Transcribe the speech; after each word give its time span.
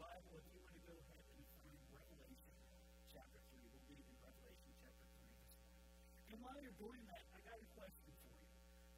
Bible, 0.00 0.32
if 0.32 0.48
you 0.48 0.64
want 0.64 0.72
to 0.72 0.82
go 0.88 0.96
ahead 0.96 1.20
and 1.36 1.44
find 1.60 1.76
Revelation 1.92 2.56
chapter 3.12 3.36
3, 3.52 3.68
we'll 3.68 3.84
be 3.84 4.00
in 4.00 4.16
Revelation 4.24 4.72
chapter 4.80 5.04
3 5.12 5.28
this 5.28 5.44
morning. 5.52 5.76
And 6.32 6.36
while 6.40 6.56
you're 6.56 6.80
doing 6.80 7.04
that, 7.12 7.24
I 7.36 7.44
got 7.44 7.60
a 7.60 7.68
question 7.76 8.12
for 8.24 8.32
you. 8.32 8.48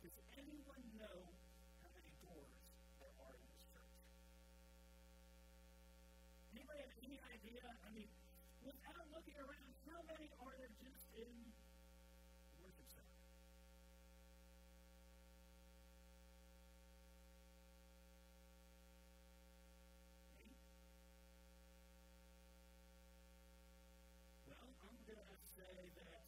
Does 0.07 0.15
anyone 0.39 0.83
know 1.03 1.19
how 1.83 1.91
many 1.91 2.15
doors 2.23 2.55
there 3.03 3.11
are 3.19 3.35
in 3.35 3.43
this 3.51 3.63
church? 3.75 3.99
Anybody 6.55 6.87
have 6.87 6.95
any 7.03 7.19
idea? 7.35 7.67
I 7.67 7.91
mean, 7.91 8.11
without 8.63 9.03
looking 9.11 9.39
around, 9.43 9.75
how 9.91 10.07
many 10.07 10.31
are 10.39 10.55
there 10.55 10.71
just 10.79 11.03
in 11.19 11.31
the 11.35 12.57
worship 12.63 12.87
center? 12.95 13.19
Eight? 20.39 20.55
Well, 24.47 24.59
I'm 24.63 24.99
going 25.07 25.19
to 25.19 25.37
say 25.57 25.69
that 25.97 26.23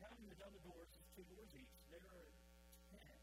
counting 0.00 0.28
the 0.28 0.38
double 0.38 0.60
doors 0.62 0.90
is 0.92 1.05
two 1.16 1.24
doors 1.32 1.48
each. 1.56 1.72
There 1.88 2.04
are 2.12 2.28
ten. 2.92 3.16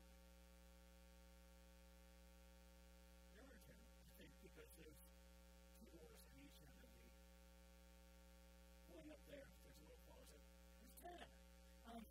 There 3.38 3.46
are 3.46 3.60
ten, 3.70 3.78
I 4.02 4.10
think, 4.18 4.34
because 4.42 4.66
there's 4.82 4.98
two 5.78 5.86
doors 5.94 6.18
in 6.34 6.42
each 6.42 6.58
end 6.58 6.74
of 6.74 6.90
the 6.90 7.06
one 8.98 9.14
up 9.14 9.22
there. 9.30 9.46
There's 9.46 9.78
a 9.78 9.86
little 9.86 10.02
closet. 10.10 10.42
There's 10.82 10.98
ten. 11.06 11.22
Um, 11.86 12.02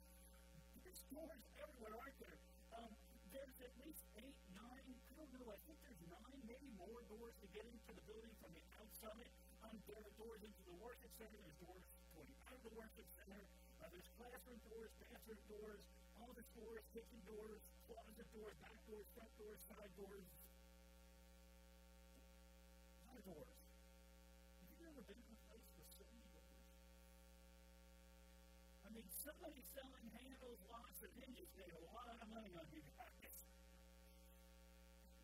there's 0.87 1.03
doors 1.11 1.43
everywhere, 1.59 1.99
aren't 1.99 2.19
there? 2.23 2.39
Um, 2.79 2.95
there's 3.35 3.59
at 3.67 3.75
least 3.83 4.07
eight, 4.23 4.39
nine. 4.55 4.87
I 4.87 5.13
don't 5.19 5.35
know. 5.35 5.51
I 5.51 5.59
think 5.67 5.83
there's 5.83 5.99
nine, 6.07 6.39
maybe 6.47 6.71
more 6.79 7.03
doors 7.11 7.35
to 7.43 7.51
get 7.51 7.67
into 7.67 7.91
the 7.91 8.07
building 8.07 8.31
from 8.39 8.55
the 8.55 8.63
outside. 8.79 9.35
Um, 9.67 9.83
there 9.91 9.99
are 9.99 10.15
doors 10.15 10.47
into 10.47 10.63
the 10.63 10.79
worship 10.79 11.11
center. 11.19 11.43
There's 11.43 11.59
doors 11.59 11.83
pointing 12.15 12.39
out 12.47 12.55
of 12.55 12.63
the 12.71 12.75
worship 12.79 13.11
center. 13.19 13.43
Uh, 13.83 13.91
there's 13.91 14.07
classroom 14.15 14.63
doors, 14.71 14.95
bathroom 15.03 15.43
doors, 15.51 15.83
the 16.39 16.47
doors, 16.55 16.87
kitchen 16.95 17.19
doors, 17.27 17.59
closet 17.91 18.29
doors, 18.31 18.55
back 18.63 18.79
doors, 18.87 19.07
front 19.11 19.33
doors, 19.43 19.59
side 19.67 19.91
doors. 19.99 20.23
Of 23.11 23.27
doors. 23.27 23.59
Have 24.63 24.79
you 24.79 24.87
ever 24.87 25.03
been 25.03 25.19
to 25.19 25.35
a 25.35 25.41
place 25.51 25.67
with 25.75 25.91
so 25.99 26.07
many 26.15 26.31
doors? 26.31 26.63
I 28.87 28.89
mean, 28.95 29.09
somebody 29.19 29.59
selling 29.75 30.07
handles, 30.15 30.63
locks, 30.71 31.03
and 31.03 31.13
hinges 31.19 31.51
made 31.59 31.75
a 31.75 31.83
lot 31.91 32.07
of 32.07 32.23
money 32.31 32.55
on 32.55 32.67
you 32.71 32.87
guys. 32.87 33.35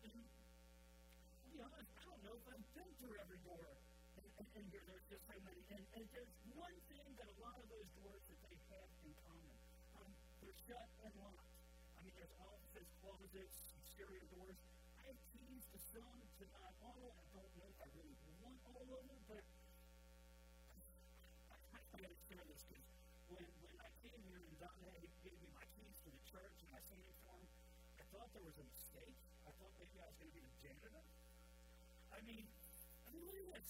And, 0.03 0.19
to 0.19 1.47
be 1.47 1.63
I 1.63 1.79
don't 2.11 2.21
know 2.27 2.35
if 2.35 2.43
I've 2.43 2.67
been 2.75 2.91
through 2.99 3.15
every 3.23 3.39
door 3.47 3.79
and 4.59 4.67
here 4.75 4.83
there's 4.91 5.07
just 5.07 5.23
so 5.23 5.37
many. 5.47 5.61
And, 5.71 5.83
and 5.95 6.03
there's 6.11 6.35
one 6.51 6.75
thing 6.91 7.08
lot 7.39 7.55
of 7.55 7.67
those 7.71 7.87
doors 7.95 8.19
that 8.27 8.39
they 8.51 8.59
have 8.67 8.89
in 9.07 9.15
common. 9.23 9.55
Um, 9.95 10.11
they're 10.43 10.59
shut 10.67 10.87
and 11.07 11.13
locked. 11.23 11.47
I 11.95 12.03
mean, 12.03 12.11
there's 12.19 12.35
offices, 12.35 12.87
closets, 12.99 13.57
exterior 13.79 14.27
doors. 14.35 14.59
I 14.99 15.07
have 15.07 15.19
keys 15.31 15.63
to 15.71 15.79
some, 15.79 16.19
to 16.19 16.43
not 16.51 16.75
all. 16.83 17.15
I 17.15 17.27
don't 17.31 17.47
know 17.55 17.67
if 17.71 17.79
I 17.79 17.87
really 17.95 18.19
want 18.43 18.59
all 18.67 18.83
of 18.83 19.03
them, 19.07 19.23
but 19.31 19.43
I, 20.75 21.79
I, 21.79 22.03
to 22.03 22.19
share 22.27 22.43
this 22.43 22.63
because 22.67 22.83
when, 23.31 23.47
when 23.63 23.75
I 23.79 23.89
came 24.03 24.19
here 24.27 24.43
and 24.43 24.55
Don 24.59 24.75
gave 25.23 25.39
me 25.39 25.47
my 25.55 25.63
keys 25.79 25.95
to 26.03 26.11
the 26.11 26.23
church 26.27 26.59
and 26.67 26.71
I 26.75 26.83
signed 26.91 27.07
for 27.07 27.39
I 27.39 28.03
thought 28.11 28.27
there 28.35 28.43
was 28.43 28.59
a 28.59 28.67
mistake. 28.67 29.15
I 29.47 29.51
thought 29.55 29.71
maybe 29.79 29.95
I 29.95 30.11
was 30.11 30.17
going 30.19 30.27
to 30.27 30.35
be 30.35 30.43
the 30.43 30.55
janitor. 30.59 31.03
I 32.11 32.19
mean, 32.27 32.51
I 33.07 33.15
mean, 33.15 33.23
look 33.23 33.39
at 33.39 33.47
this. 33.55 33.69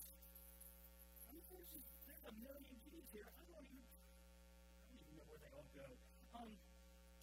I 1.29 1.37
mean, 1.37 1.45
there's, 1.53 1.69
just, 1.69 1.98
there's 2.19 2.35
a 2.35 2.43
million 2.43 2.75
keys 2.83 3.07
here. 3.15 3.23
I 3.31 3.43
don't 3.47 3.63
even, 3.63 3.79
I 3.79 4.83
don't 4.91 4.99
even 4.99 5.15
know 5.15 5.27
where 5.31 5.39
they 5.39 5.51
all 5.55 5.67
go. 5.71 5.87
Um, 6.35 6.51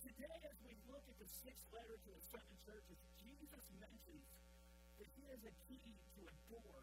today, 0.01 0.37
as 0.49 0.57
we 0.65 0.73
look 0.89 1.05
at 1.05 1.17
the 1.21 1.29
sixth 1.45 1.69
letter 1.69 2.01
to 2.01 2.11
the 2.17 2.23
seven 2.33 2.57
churches, 2.65 2.97
Jesus 3.21 3.61
mentions 3.77 4.25
that 4.97 5.09
he 5.21 5.29
has 5.29 5.43
a 5.45 5.53
key 5.69 5.85
to 6.17 6.21
a 6.25 6.35
door 6.49 6.81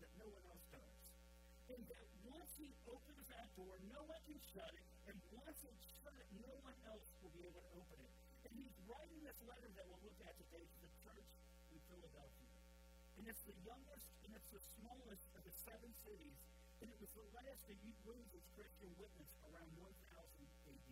that 0.00 0.08
no 0.16 0.24
one 0.32 0.44
else 0.48 0.64
does. 0.72 1.00
And 1.68 1.84
that 1.84 2.06
once 2.24 2.48
he 2.56 2.72
opens 2.88 3.28
that 3.28 3.52
door, 3.60 3.76
no 3.92 4.00
one 4.08 4.22
can 4.24 4.40
shut 4.56 4.72
it. 4.72 4.86
And 5.12 5.16
once 5.36 5.60
it's 5.60 5.84
shut, 6.00 6.24
no 6.40 6.52
one 6.64 6.76
else 6.88 7.04
will 7.20 7.34
be 7.36 7.44
able 7.44 7.60
to 7.60 7.72
open 7.76 8.00
it. 8.00 8.12
And 8.48 8.56
he's 8.56 8.72
writing 8.88 9.20
this 9.20 9.36
letter 9.44 9.68
that 9.68 9.84
we'll 9.84 10.00
look 10.00 10.16
at 10.24 10.32
today 10.48 10.64
to 10.64 10.78
the 10.80 10.92
church 11.04 11.28
in 11.76 11.78
Philadelphia. 11.92 12.56
And 13.20 13.28
it's 13.28 13.44
the 13.44 13.58
youngest 13.68 14.08
and 14.24 14.32
it's 14.32 14.48
the 14.48 14.64
smallest 14.80 15.28
of 15.36 15.44
the 15.44 15.52
seven 15.68 15.92
cities 16.08 16.40
and 16.80 16.88
it 16.88 16.96
was 16.96 17.12
the 17.12 17.26
last 17.36 17.60
to 17.68 17.76
lose 18.08 18.32
Christian 18.56 18.88
witness 18.96 19.28
around 19.44 19.68
1000 19.76 19.84
AD. 19.84 20.88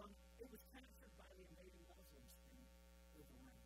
Um, 0.00 0.10
it 0.40 0.48
was 0.48 0.62
captured 0.72 1.12
by 1.20 1.28
the 1.36 1.44
invading 1.52 1.84
Muslims 1.84 2.32
and 2.48 2.60
overrun. 3.12 3.60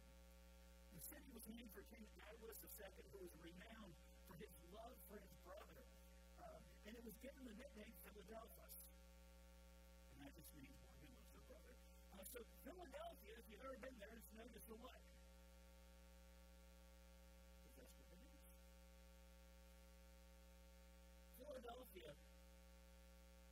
The 0.91 1.03
city 1.06 1.31
was 1.31 1.47
named 1.47 1.71
for 1.71 1.87
King 1.87 2.03
Attalus 2.19 2.59
II, 2.67 3.06
who 3.15 3.19
was 3.23 3.34
renowned 3.47 3.95
for 4.27 4.34
his 4.43 4.50
love 4.75 4.99
for 5.06 5.23
his 5.23 5.34
brother. 5.47 5.87
Uh, 6.43 6.59
and 6.91 6.99
it 6.99 7.05
was 7.06 7.15
given 7.23 7.47
the 7.47 7.55
nickname 7.55 7.94
Philadelphus. 8.03 8.75
And 10.11 10.27
that 10.27 10.34
just 10.34 10.50
means 10.59 10.75
one 10.83 10.99
who 10.99 11.15
loves 11.15 11.31
their 11.31 11.47
brother. 11.47 11.75
Uh, 12.11 12.27
so 12.27 12.39
Philadelphia, 12.67 13.39
if 13.39 13.47
you've 13.47 13.62
ever 13.62 13.79
been 13.79 13.94
there, 14.03 14.11
it's 14.19 14.34
known 14.34 14.50
as 14.50 14.67
the 14.67 14.79
what? 14.83 14.99
Philadelphia, 21.53 22.15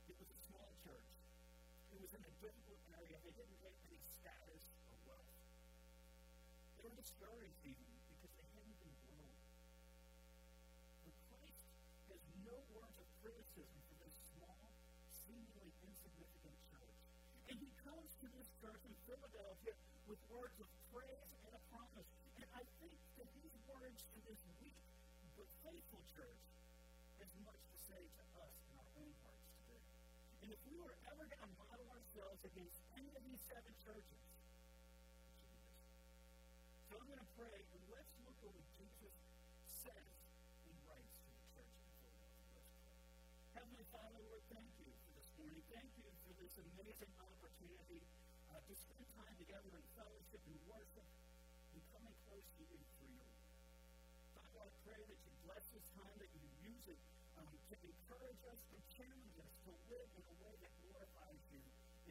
it 0.09 0.15
was 0.17 0.29
a 0.31 0.39
small 0.47 0.73
church. 0.81 1.11
It 1.93 1.99
was 2.01 2.11
in 2.17 2.23
a 2.25 2.30
difficult 2.41 2.81
area. 2.97 3.21
They 3.21 3.33
didn't 3.37 3.61
get 3.61 3.69
any 3.85 4.01
status 4.01 4.65
or 4.89 4.97
wealth. 5.05 5.29
They 6.81 6.89
were 6.89 6.97
discouraged 6.97 7.61
even 7.61 7.85
because 8.17 8.33
they 8.33 8.49
hadn't 8.57 8.77
been 8.81 8.97
grown. 9.05 9.37
But 11.05 11.13
Christ 11.29 11.69
has 12.09 12.21
no 12.41 12.57
words 12.73 12.97
of 12.97 13.05
criticism 13.21 13.77
for 13.85 13.95
this 14.01 14.17
small, 14.33 14.73
seemingly 15.13 15.69
insignificant 15.85 16.57
church. 16.73 17.01
And 17.45 17.61
he 17.61 17.69
comes 17.85 18.09
to 18.25 18.27
this 18.33 18.49
church 18.57 18.81
in 18.89 18.93
Philadelphia 19.05 19.77
with 20.09 20.17
words 20.33 20.57
of 20.57 20.69
praise 20.89 21.29
and 21.45 21.53
a 21.53 21.61
promise. 21.69 22.09
And 22.41 22.49
I 22.57 22.65
think 22.81 22.97
that 23.21 23.29
these 23.37 23.53
words 23.69 24.01
to 24.01 24.19
this 24.25 24.41
weak 24.57 24.81
but 25.37 25.45
faithful 25.61 26.01
church 26.17 26.41
has 27.21 27.29
much 27.45 27.61
to 27.69 27.77
say 27.85 28.01
to 28.01 28.23
us 28.41 28.53
in 28.65 28.73
our 28.81 28.91
own 28.97 29.13
hearts 29.21 29.45
today. 29.61 29.85
And 30.41 30.49
if 30.49 30.61
we 30.65 30.81
were 30.81 30.97
ever 31.05 31.29
going 31.29 31.53
ourselves 32.11 32.43
against 32.43 32.75
any 32.99 33.07
of 33.15 33.23
these 33.23 33.39
seven 33.47 33.71
churches. 33.87 34.19
So 36.91 36.99
I'm 36.99 37.07
going 37.07 37.23
to 37.23 37.31
pray, 37.39 37.55
and 37.55 37.81
let's 37.87 38.11
look 38.27 38.35
at 38.35 38.51
what 38.51 38.67
Jesus 38.75 39.15
says 39.79 40.19
and 40.67 40.75
writes 40.91 41.07
to 41.07 41.23
the 41.31 41.39
church 41.55 41.71
in 41.71 41.91
Philadelphia. 42.03 42.67
Heavenly 43.55 43.87
Father, 43.95 44.19
Lord, 44.27 44.43
thank 44.51 44.67
you 44.83 44.91
for 44.91 45.11
this 45.15 45.31
morning. 45.39 45.63
Thank 45.71 45.87
you 46.03 46.11
for 46.27 46.35
this 46.35 46.51
amazing 46.59 47.15
opportunity 47.15 48.03
uh, 48.51 48.59
to 48.59 48.73
spend 48.75 49.07
time 49.15 49.31
together 49.39 49.71
in 49.71 49.83
fellowship 49.95 50.43
and 50.51 50.57
worship 50.67 51.07
and 51.07 51.79
coming 51.95 52.15
close 52.27 52.43
to 52.59 52.63
you 52.67 52.79
through 52.99 53.15
your 53.15 53.31
word. 53.39 53.55
Father, 54.35 54.59
I 54.67 54.69
pray 54.83 54.99
that 54.99 55.19
you 55.23 55.31
bless 55.47 55.63
this 55.71 55.87
time, 55.95 56.15
that 56.19 56.31
you 56.35 56.43
use 56.59 56.91
it 56.91 56.99
um, 57.39 57.55
to 57.71 57.75
encourage 57.79 58.43
us, 58.51 58.59
to 58.67 58.77
challenge 58.99 59.35
us 59.39 59.53
to 59.63 59.71
live 59.87 60.11
in 60.19 60.27
a 60.27 60.35
way 60.43 60.59
that 60.59 60.70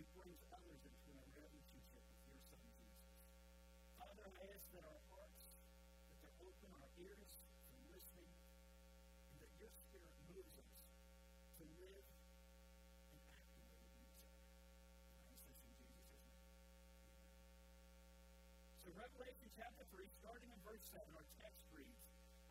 and 0.01 0.09
brings 0.17 0.41
others 0.49 0.81
into 0.81 1.13
a 1.13 1.25
relationship 1.37 2.01
with 2.09 2.25
your 2.25 2.41
Son, 2.49 2.65
Jesus. 2.73 3.13
Father, 4.01 4.33
I 4.33 4.41
ask 4.57 4.65
that 4.73 4.81
our 4.81 5.03
hearts, 5.13 5.45
that 5.45 6.17
they're 6.25 6.41
open, 6.41 6.73
our 6.73 6.89
ears 7.05 7.29
for 7.69 7.77
listening, 7.93 8.33
and 8.33 9.37
that 9.45 9.53
your 9.61 9.69
Spirit 9.69 10.17
moves 10.33 10.57
us 10.57 10.73
to 11.61 11.65
live 11.85 12.07
and 13.13 13.21
act 13.29 13.53
the 13.53 13.61
way 13.61 13.77
in 13.77 15.37
Jesus' 15.37 15.69
name. 15.69 16.01
So 18.81 18.89
Revelation 18.97 19.53
chapter 19.53 19.85
3, 19.85 20.01
starting 20.17 20.49
in 20.49 20.61
verse 20.65 20.81
7, 20.97 21.05
our 21.13 21.29
text 21.45 21.61
reads, 21.77 22.01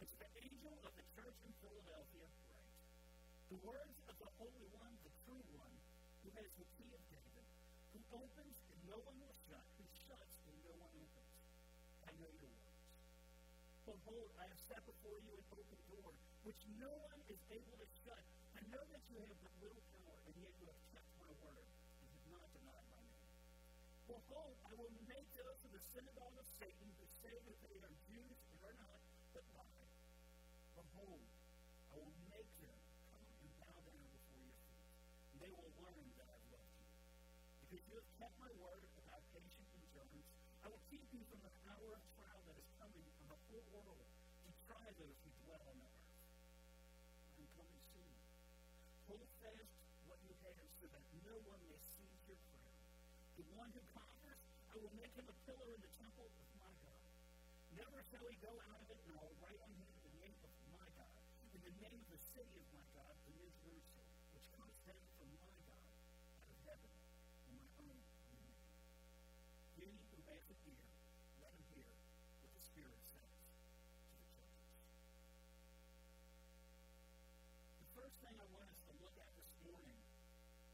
It's 0.06 0.13
the 0.22 0.30
angel 0.38 0.78
of 0.86 0.94
the 0.94 1.06
church 1.18 1.38
in 1.42 1.51
Philadelphia 1.66 2.30
write, 2.46 2.78
The 3.50 3.57
words 3.66 3.98
of 4.06 4.16
the 4.22 4.30
Holy 4.38 4.69
One, 4.78 4.94
the 5.01 5.13
true 5.25 5.42
one, 5.57 5.74
who 6.24 6.30
has 6.36 6.50
the 6.62 6.68
key 6.78 6.92
of 6.94 7.09
opens 8.10 8.58
and 8.74 8.80
no 8.90 8.98
one 9.06 9.18
will 9.22 9.38
shut, 9.46 9.66
who 9.78 9.86
shuts 9.94 10.36
and 10.50 10.56
no 10.66 10.74
one 10.82 10.94
opens. 10.94 11.34
I 12.06 12.12
know 12.18 12.32
your 12.42 12.50
words. 12.50 12.86
Behold, 13.86 14.30
I 14.38 14.46
have 14.50 14.62
set 14.70 14.82
before 14.86 15.18
you 15.22 15.34
an 15.38 15.46
open 15.54 15.80
door, 15.90 16.14
which 16.46 16.62
no 16.78 16.90
one 17.10 17.22
is 17.30 17.42
able 17.50 17.78
to 17.78 17.88
shut. 18.06 18.22
I 18.58 18.62
know 18.70 18.82
that 18.82 19.02
you 19.10 19.18
have 19.22 19.38
but 19.42 19.54
little 19.62 19.86
power, 19.94 20.18
and 20.26 20.34
yet 20.42 20.54
you 20.58 20.66
have 20.70 20.84
kept 20.94 21.10
my 21.22 21.32
word, 21.42 21.66
and 21.66 22.08
have 22.10 22.28
not 22.34 22.46
denied 22.54 22.88
my 22.90 23.02
name. 23.06 23.30
Behold, 24.10 24.58
I 24.66 24.74
will 24.78 24.94
make 25.06 25.30
those 25.38 25.60
of 25.66 25.72
the 25.74 25.84
synagogue 25.94 26.38
of 26.38 26.48
Satan 26.58 26.90
who 26.98 27.06
say 27.22 27.34
that 27.34 27.58
they 27.66 27.78
are 27.82 27.94
Jews 28.10 28.40
and 28.50 28.60
are 28.66 28.78
not, 28.78 29.02
but 29.34 29.46
lie. 29.54 29.90
Behold, 30.78 31.26
I 31.94 31.96
will 32.02 32.18
make 32.30 32.50
have 38.00 38.07
kept 38.16 38.36
my 38.40 38.48
word 38.63 38.80
about 39.04 39.19
patient 39.36 39.68
endurance, 39.75 40.31
I 40.63 40.72
will 40.72 40.80
keep 40.88 41.04
you 41.12 41.19
from 41.28 41.44
the 41.44 41.51
hour 41.68 41.92
of 41.92 42.04
trial 42.16 42.42
that 42.48 42.56
is 42.56 42.69
coming 42.80 43.04
on 43.19 43.28
the 43.28 43.40
whole 43.51 43.68
world 43.75 44.07
to 44.48 44.51
try 44.72 44.88
those 44.96 45.18
who 45.19 45.30
dwell 45.44 45.60
on 45.68 45.75
the 45.84 45.90
earth. 45.92 46.16
I'm 47.36 47.48
coming 47.60 47.84
soon. 47.92 48.16
Hold 49.12 49.28
fast 49.44 49.75
what 50.07 50.19
you 50.24 50.31
have 50.48 50.63
so 50.80 50.88
that 50.88 51.04
no 51.28 51.36
one 51.44 51.60
may 51.68 51.81
seize 51.84 52.24
your 52.24 52.40
crown. 52.48 52.72
The 53.36 53.44
one 53.60 53.68
who 53.75 53.84
conquers, 53.92 54.40
I 54.72 54.75
will 54.80 54.96
make 54.96 55.12
him 55.19 55.28
a 55.28 55.36
pillar 55.44 55.68
in 55.75 55.81
the 55.84 55.92
temple 56.00 56.31
of 56.31 56.48
my 56.56 56.72
God. 56.80 57.04
Never 57.75 58.00
shall 58.07 58.24
he 58.31 58.40
go 58.40 58.56
out 58.63 58.80
of 58.80 58.88
it, 58.96 59.00
and 59.12 59.19
I 59.19 59.24
will 59.28 59.40
write 59.44 59.60
on 59.60 59.72
him 59.75 59.92
the 60.07 60.16
name 60.24 60.40
of 60.40 60.56
my 60.72 60.88
God, 60.96 61.19
and 61.51 61.62
the 61.68 61.75
name 61.84 62.00
of 62.00 62.10
the 62.16 62.22
city 62.31 62.56
of 62.63 62.68
my 62.72 62.88
God, 62.96 63.12
the 63.28 63.34
New 63.44 63.51
Jerusalem, 63.60 64.07
which 64.31 64.48
comes 64.56 64.80
down 64.88 65.04
from 65.19 65.28
my 65.36 65.51
God 65.68 65.84
out 66.40 66.48
of 66.48 66.60
heaven, 66.63 66.92
in 67.48 67.56
my 67.56 67.72
own 67.80 67.96
name. 67.96 68.56
He 69.80 69.88
who 69.88 70.19
has 70.28 70.44
an 70.51 70.60
ear, 70.68 70.84
let 71.39 71.56
him 71.56 71.63
hear 71.72 71.92
what 72.44 72.51
the 72.51 72.63
Spirit 72.68 73.00
says 73.00 73.31
to 73.31 74.16
the 74.19 74.28
churches. 74.36 74.68
The 77.80 77.89
first 77.96 78.16
thing 78.19 78.36
I 78.36 78.48
want 78.51 78.68
us 78.68 78.81
to 78.92 78.94
look 79.00 79.16
at 79.16 79.31
this 79.39 79.51
morning 79.63 80.00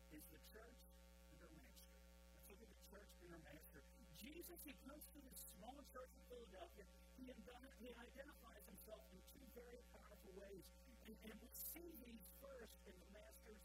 is 0.10 0.26
the 0.34 0.42
church 0.50 0.82
and 1.30 1.38
her 1.38 1.54
master. 1.54 2.02
Let's 2.34 2.50
look 2.50 2.62
at 2.66 2.72
the 2.74 2.82
church 2.90 3.12
and 3.22 3.30
her 3.30 3.44
master. 3.46 3.84
Jesus, 4.26 4.58
he 4.66 4.74
comes 4.90 5.06
to 5.14 5.22
this 5.22 5.38
small 5.54 5.78
church 5.94 6.10
in 6.18 6.24
Philadelphia. 6.26 6.82
He, 7.22 7.30
he 7.30 7.90
identifies 7.94 8.66
himself 8.66 9.06
in 9.14 9.22
two 9.38 9.46
very 9.54 9.78
powerful 9.94 10.34
ways. 10.34 10.66
And, 11.06 11.14
and 11.30 11.36
we 11.38 11.50
see 11.54 11.94
these 12.02 12.26
first 12.42 12.74
in 12.90 12.98
the 12.98 13.10
master's 13.14 13.62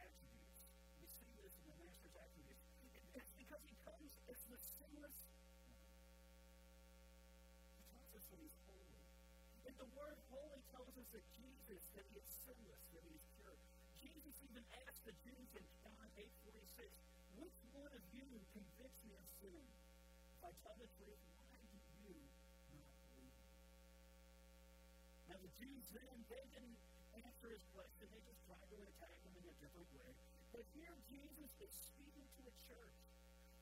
attributes. 0.00 0.56
We 0.96 1.04
see 1.04 1.28
this 1.36 1.52
in 1.52 1.68
the 1.68 1.76
master's 1.84 2.16
attributes. 2.16 2.64
It, 2.96 3.04
it's 3.12 3.32
because 3.36 3.60
he 3.68 3.76
comes 3.84 4.08
as 4.32 4.40
the 4.48 4.56
sinless 4.80 5.20
He 7.76 7.84
tells 7.92 8.16
us 8.16 8.24
that 8.32 8.40
he's 8.40 8.56
holy. 8.64 9.04
And 9.68 9.74
the 9.76 9.88
word 9.92 10.16
holy 10.32 10.64
tells 10.72 10.96
us 10.96 11.08
that 11.12 11.24
Jesus, 11.36 11.82
that 11.92 12.08
he 12.08 12.16
is 12.16 12.28
sinless, 12.48 12.84
that 12.96 13.04
he 13.04 13.12
is 13.20 13.24
pure. 13.36 13.52
Jesus 14.00 14.32
even 14.48 14.64
asked 14.88 15.04
the 15.04 15.12
Jews 15.28 15.48
in 15.52 15.64
John 15.84 16.08
8 16.16 16.24
46, 16.48 16.88
which 17.36 17.58
one 17.76 17.92
of 17.92 18.00
you 18.16 18.24
convicts 18.56 19.04
me 19.04 19.12
of 19.20 19.28
sin? 19.44 19.68
Tell 20.40 20.76
the 20.80 20.88
truth, 20.96 21.20
why 21.44 21.52
do 21.52 21.68
you 21.68 21.76
not 21.76 21.84
believe? 22.00 22.32
Now, 25.30 25.38
the 25.38 25.52
Jews 25.60 25.84
then, 25.94 26.16
they 26.26 26.44
didn't 26.50 26.80
answer 27.14 27.48
his 27.52 27.64
question. 27.70 28.08
They 28.10 28.22
just 28.24 28.40
tried 28.48 28.66
to 28.66 28.76
attack 28.80 29.14
him 29.20 29.36
in 29.36 29.44
a 29.46 29.54
different 29.62 29.88
way. 29.94 30.10
But 30.50 30.64
here, 30.74 30.96
Jesus 31.06 31.52
is 31.62 31.70
speaking 31.70 32.26
to 32.40 32.42
a 32.50 32.54
church 32.66 32.98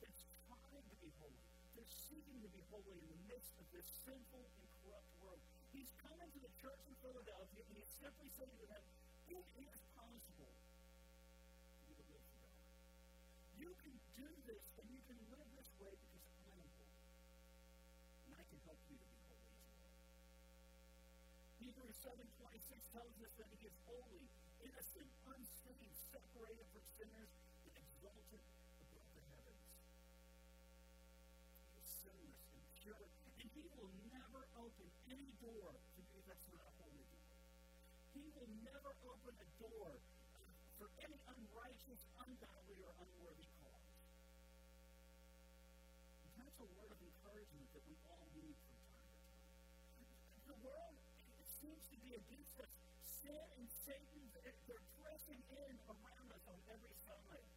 that's 0.00 0.22
trying 0.48 0.86
to 0.88 0.96
be 1.02 1.12
holy. 1.20 1.44
They're 1.76 1.94
seeking 2.08 2.40
to 2.40 2.50
be 2.50 2.62
holy 2.72 2.96
in 2.96 3.06
the 3.10 3.20
midst 3.28 3.52
of 3.60 3.66
this 3.74 3.86
sinful 4.08 4.48
and 4.48 4.66
corrupt 4.80 5.12
world. 5.20 5.42
He's 5.76 5.92
coming 6.00 6.30
to 6.32 6.40
the 6.40 6.52
church 6.62 6.80
in 6.88 6.94
Philadelphia, 7.04 7.62
and 7.68 7.74
he's 7.76 7.92
simply 8.00 8.32
saying 8.32 8.56
to 8.64 8.66
them, 8.72 8.82
it 9.28 9.44
is 9.60 9.78
possible 9.92 10.56
for 10.56 11.78
you 11.84 11.94
to 12.00 12.04
live 12.08 12.24
for 12.32 12.48
God. 12.48 12.64
You 13.60 13.70
can 13.84 13.92
do 14.16 14.30
this, 14.48 14.64
and 14.80 14.88
you 14.88 15.00
can 15.04 15.18
live 15.28 15.48
this 15.52 15.68
way 15.76 15.92
because 15.92 16.24
I 16.40 16.48
am 16.56 16.64
holy. 16.72 16.96
And 18.24 18.32
I 18.40 18.44
can 18.48 18.58
help 18.64 18.80
you 18.88 18.96
to 18.96 19.04
be 19.04 19.20
holy 19.28 19.44
as 19.52 19.68
well. 19.76 19.92
Hebrews 21.68 22.00
7.26 22.00 22.80
tells 22.96 23.12
us 23.20 23.28
that 23.36 23.44
he 23.52 23.68
is 23.68 23.76
holy, 23.84 24.24
innocent, 24.64 25.04
unstained, 25.28 25.92
separated 26.08 26.64
from 26.72 26.80
sinners, 26.96 27.28
and 27.68 27.76
exalted 27.76 28.40
above 28.88 29.04
the 29.12 29.20
heavens. 29.28 29.68
He 31.68 31.76
is 31.76 31.88
sinless 32.00 32.40
and 32.56 32.64
pure, 32.80 33.04
and 33.36 33.46
he 33.52 33.68
will 33.76 33.92
never 34.08 34.48
open 34.56 34.88
any 35.12 35.28
door 35.44 35.76
to 35.76 36.00
you 36.08 36.18
that's 36.24 36.48
not 36.56 36.64
a 36.64 36.72
holy 36.80 37.04
door. 37.04 37.36
He 38.16 38.24
will 38.32 38.48
never 38.64 38.92
open 39.04 39.36
a 39.36 39.48
door 39.60 39.92
uh, 39.92 40.48
for 40.80 40.88
any 41.04 41.20
unrighteous, 41.20 42.00
ungodly, 42.16 42.80
or 42.80 42.96
unworthy 42.96 43.44
cause. 43.60 43.92
And 46.24 46.32
that's 46.32 46.56
a 46.64 46.68
word 46.80 46.96
of 46.96 47.00
encouragement 47.04 47.68
that 47.76 47.84
we 47.84 47.92
all 48.08 48.24
need 48.40 48.56
from 48.56 48.80
time 48.88 49.04
to 49.04 49.20
time. 49.20 49.44
The 50.48 50.56
world 50.64 51.07
seems 51.58 51.82
to 51.90 51.98
be 51.98 52.14
against 52.14 52.54
us. 52.62 52.70
Sin 53.02 53.42
and 53.58 53.66
Satan, 53.82 54.22
they're 54.30 54.86
pressing 55.02 55.42
in 55.50 55.74
around 55.90 56.28
us 56.30 56.44
on 56.46 56.58
every 56.70 56.94
side. 57.02 57.50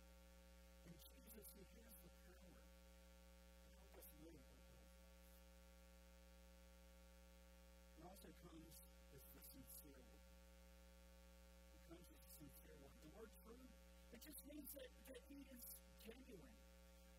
And 0.90 0.96
Jesus, 1.06 1.46
He 1.54 1.62
has 1.78 1.94
the 2.02 2.10
power 2.26 2.50
to 2.50 3.70
help 3.70 3.94
us 3.94 4.10
live. 4.26 4.42
It 7.94 8.04
also 8.10 8.30
comes 8.42 8.74
as 9.14 9.22
the 9.22 9.42
sincere 9.54 10.02
one. 10.02 10.26
It 11.78 11.84
comes 11.86 12.06
as 12.10 12.18
the 12.26 12.34
sincere 12.42 12.78
one. 12.82 12.96
The 13.06 13.12
word 13.22 13.32
true, 13.46 13.66
it 14.18 14.20
just 14.26 14.42
means 14.50 14.70
that, 14.74 14.90
that 15.14 15.22
He 15.30 15.46
is 15.54 15.66
genuine. 16.02 16.58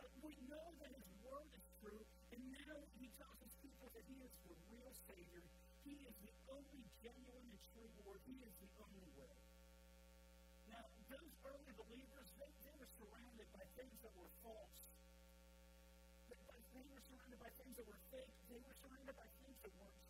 Uh, 0.03 0.11
we 0.19 0.35
know 0.51 0.67
that 0.83 0.91
His 0.91 1.07
word 1.23 1.47
is 1.55 1.67
true, 1.79 2.03
and 2.35 2.43
now 2.51 2.75
He 2.99 3.07
tells 3.15 3.39
His 3.39 3.55
people 3.63 3.87
that 3.95 4.03
He 4.11 4.19
is 4.19 4.35
the 4.51 4.59
real 4.67 4.91
Savior. 5.07 5.47
He 5.83 5.99
is 6.07 6.15
the 6.23 6.35
only 6.51 6.83
genuine 7.03 7.47
and 7.51 7.61
true 7.75 7.91
Lord. 8.07 8.21
He 8.27 8.39
is 8.43 8.55
the 8.63 8.71
only 8.79 9.09
way. 9.19 9.37
Now, 10.71 10.83
those 11.11 11.33
early 11.43 11.73
believers, 11.75 12.29
they, 12.39 12.51
they 12.63 12.75
were 12.79 12.91
surrounded 12.99 13.49
by 13.51 13.65
things 13.75 13.97
that 14.03 14.13
were 14.15 14.31
false. 14.47 14.79
They, 16.31 16.39
they 16.39 16.87
were 16.87 17.03
surrounded 17.07 17.39
by 17.43 17.51
things 17.59 17.75
that 17.79 17.87
were 17.87 18.03
fake. 18.15 18.35
They 18.47 18.61
were 18.63 18.77
surrounded 18.79 19.15
by 19.19 19.29
things 19.43 19.59
that 19.63 19.73
weren't 19.79 20.02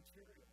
material. 0.00 0.48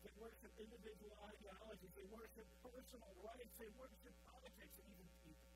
They 0.00 0.14
worship 0.16 0.52
individual 0.56 1.12
ideologies. 1.28 1.92
They 1.92 2.08
worship 2.08 2.48
personal 2.64 3.12
rights. 3.20 3.52
They 3.60 3.68
worship 3.76 4.14
politics 4.24 4.74
and 4.80 4.88
even 4.88 5.08
people. 5.20 5.52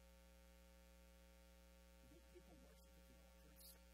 People 2.37 2.57
worship 2.61 2.93
the 3.01 3.17
altar 3.17 3.45
itself. 3.49 3.89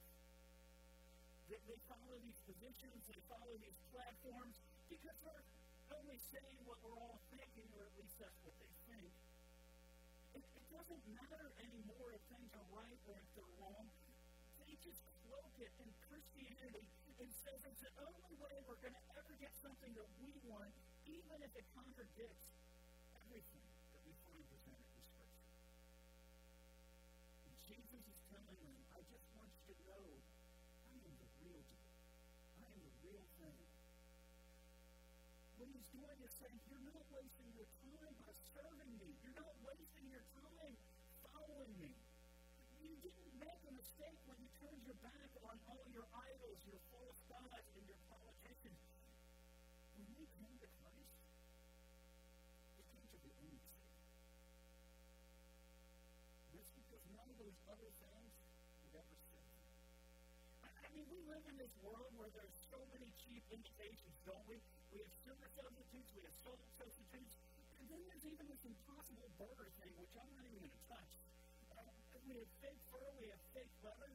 They, 1.47 1.61
they 1.71 1.79
follow 1.87 2.17
these 2.27 2.41
positions. 2.43 3.01
They 3.07 3.23
follow 3.31 3.55
these 3.63 3.79
platforms 3.95 4.57
because 4.91 5.17
they're 5.23 5.47
only 5.95 6.19
saying 6.35 6.59
what 6.67 6.83
we're 6.83 6.99
all 6.99 7.23
thinking, 7.31 7.71
or 7.79 7.87
at 7.87 7.95
least 8.03 8.19
that's 8.19 8.41
what 8.43 8.55
they 8.59 8.73
think. 8.91 9.11
It, 10.35 10.43
it 10.43 10.67
doesn't 10.75 11.05
matter 11.15 11.47
anymore 11.63 12.11
if 12.11 12.23
things 12.35 12.51
are 12.59 12.69
right 12.75 12.99
or 13.07 13.15
if 13.15 13.29
they're 13.39 13.55
wrong. 13.63 13.87
They 14.67 14.75
just 14.83 15.03
cloak 15.23 15.55
it 15.63 15.71
in 15.79 15.91
Christianity 16.11 17.00
and 17.21 17.29
says 17.45 17.61
it's 17.69 17.85
the 17.85 17.93
only 18.01 18.33
way 18.41 18.55
we're 18.65 18.81
going 18.81 18.97
to 18.97 19.07
ever 19.13 19.35
get 19.37 19.53
something 19.61 19.93
that 19.93 20.09
we 20.25 20.33
want, 20.49 20.73
even 21.05 21.37
if 21.45 21.53
it 21.53 21.67
contradicts 21.77 22.49
everything 23.13 23.67
that 23.93 24.01
we 24.09 24.13
find 24.25 24.41
presented 24.49 24.89
in 24.89 25.05
Scripture. 25.05 25.53
And 27.45 27.53
Jesus 27.69 28.03
is 28.09 28.21
telling 28.33 28.57
them, 28.65 28.77
I 28.97 29.05
just 29.05 29.29
want 29.37 29.53
you 29.53 29.69
to 29.69 29.77
know 29.85 30.05
I 30.89 30.97
am 30.97 31.13
the 31.21 31.29
real 31.45 31.61
deal. 31.61 31.85
I 32.57 32.65
am 32.73 32.81
the 32.89 32.95
real 33.05 33.25
thing. 33.37 33.61
What 35.61 35.69
he's 35.77 35.89
doing 35.93 36.19
is 36.25 36.33
saying, 36.41 36.57
You're 36.73 36.89
not 36.89 37.05
wasting 37.13 37.53
your 37.53 37.69
time 37.85 38.17
by 38.25 38.33
serving 38.57 38.93
me. 38.97 39.13
You're 39.21 39.37
not 39.37 39.53
wasting 39.61 40.09
your 40.09 40.25
time 40.41 40.73
following 41.37 41.75
me. 41.85 41.93
You 42.81 42.97
didn't 43.05 43.33
make 43.37 43.61
a 43.69 43.73
mistake 43.77 44.17
when 44.25 44.41
you 44.41 44.49
turned 44.57 44.81
your 44.89 44.97
back 45.05 45.29
on 45.45 45.57
all 45.69 45.85
your 45.93 46.07
idols, 46.17 46.59
your 46.65 46.81
false 46.95 47.21
gods, 47.29 47.69
and 47.77 47.85
your 47.85 48.01
politicians. 48.09 48.81
When 49.99 50.07
you 50.15 50.25
came 50.39 50.57
to 50.63 50.69
Christ, 50.81 51.17
you 52.79 52.85
came 52.87 53.07
to 53.11 53.19
the 53.21 53.33
only 53.37 53.59
Savior. 53.59 54.01
That's 56.55 56.73
because 56.73 57.03
none 57.13 57.29
of 57.29 57.37
those 57.37 57.59
other 57.67 57.91
things 57.99 58.33
would 58.87 58.95
ever 58.97 59.17
set 59.29 59.45
you. 59.45 59.65
I, 60.65 60.69
I 60.71 60.87
mean, 60.95 61.07
we 61.11 61.19
live 61.27 61.45
in 61.51 61.57
world 61.83 62.11
where 62.19 62.31
there's 62.35 62.57
so 62.71 62.81
many 62.95 63.11
cheap 63.21 63.43
imitations, 63.51 64.17
don't 64.27 64.45
we? 64.47 64.59
We 64.91 65.03
have 65.03 65.13
sugar 65.27 65.49
substitutes, 65.55 66.11
we 66.15 66.23
have 66.23 66.37
salt 66.43 66.63
substitutes, 66.79 67.35
and 67.79 67.85
then 67.91 68.01
there's 68.07 68.27
even 68.27 68.47
this 68.47 68.63
impossible 68.63 69.29
burger 69.39 69.69
thing, 69.83 69.93
which 69.99 70.15
I'm 70.15 70.31
not 70.31 70.47
even 70.47 70.63
going 70.63 70.71
to 70.71 70.85
touch. 70.87 71.13
Uh, 71.75 71.83
we 72.31 72.39
have 72.39 72.53
fake 72.63 72.83
fur, 72.95 73.07
we 73.19 73.27
have 73.27 73.43
fake 73.51 73.75
leather. 73.83 74.13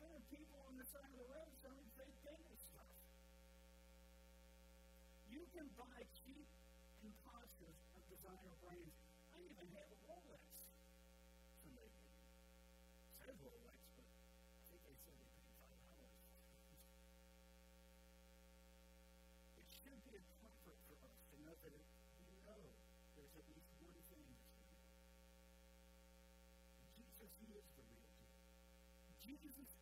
There 0.00 0.12
are 0.12 0.24
people 0.28 0.60
on 0.68 0.76
the 0.76 0.84
side 0.84 1.08
of 1.08 1.18
the 1.18 1.28
road 1.32 1.48
selling 1.64 1.88
fake 1.96 2.16
dental 2.20 2.56
stuff. 2.60 2.92
You 5.32 5.42
can 5.56 5.66
buy 5.80 6.04
cheap 6.20 6.44
imposters 7.00 7.78
of 7.96 8.00
designer 8.12 8.54
brands. 8.60 8.92
I 9.32 9.40
even 9.40 9.66
have 9.72 9.88
a 9.88 9.98
Rolex. 10.04 10.43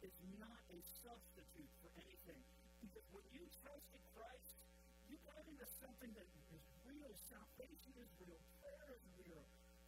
Is 0.02 0.14
not 0.38 0.58
a 0.74 0.78
substitute 1.02 1.70
for 1.78 1.90
anything. 2.02 2.42
Because 2.82 3.06
when 3.14 3.22
you 3.30 3.46
trusted 3.62 4.02
Christ, 4.14 4.58
you 5.06 5.16
got 5.22 5.42
into 5.46 5.66
something 5.78 6.10
that 6.18 6.26
is 6.52 6.62
real. 6.82 7.14
Salvation 7.30 7.94
is 8.02 8.10
real. 8.18 8.38
Prayer 8.58 8.90
is 8.98 9.04
real. 9.22 9.42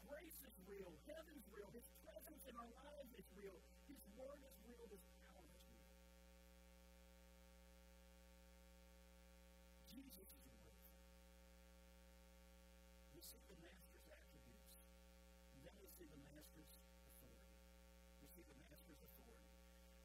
Grace 0.06 0.38
is 0.46 0.56
real. 0.70 0.90
Heaven 1.10 1.34
is 1.34 1.46
real. 1.50 1.66
His 1.74 1.86
presence 2.06 2.42
in 2.46 2.54
our 2.54 2.70
lives 2.78 3.10
is 3.18 3.26
real. 3.34 3.58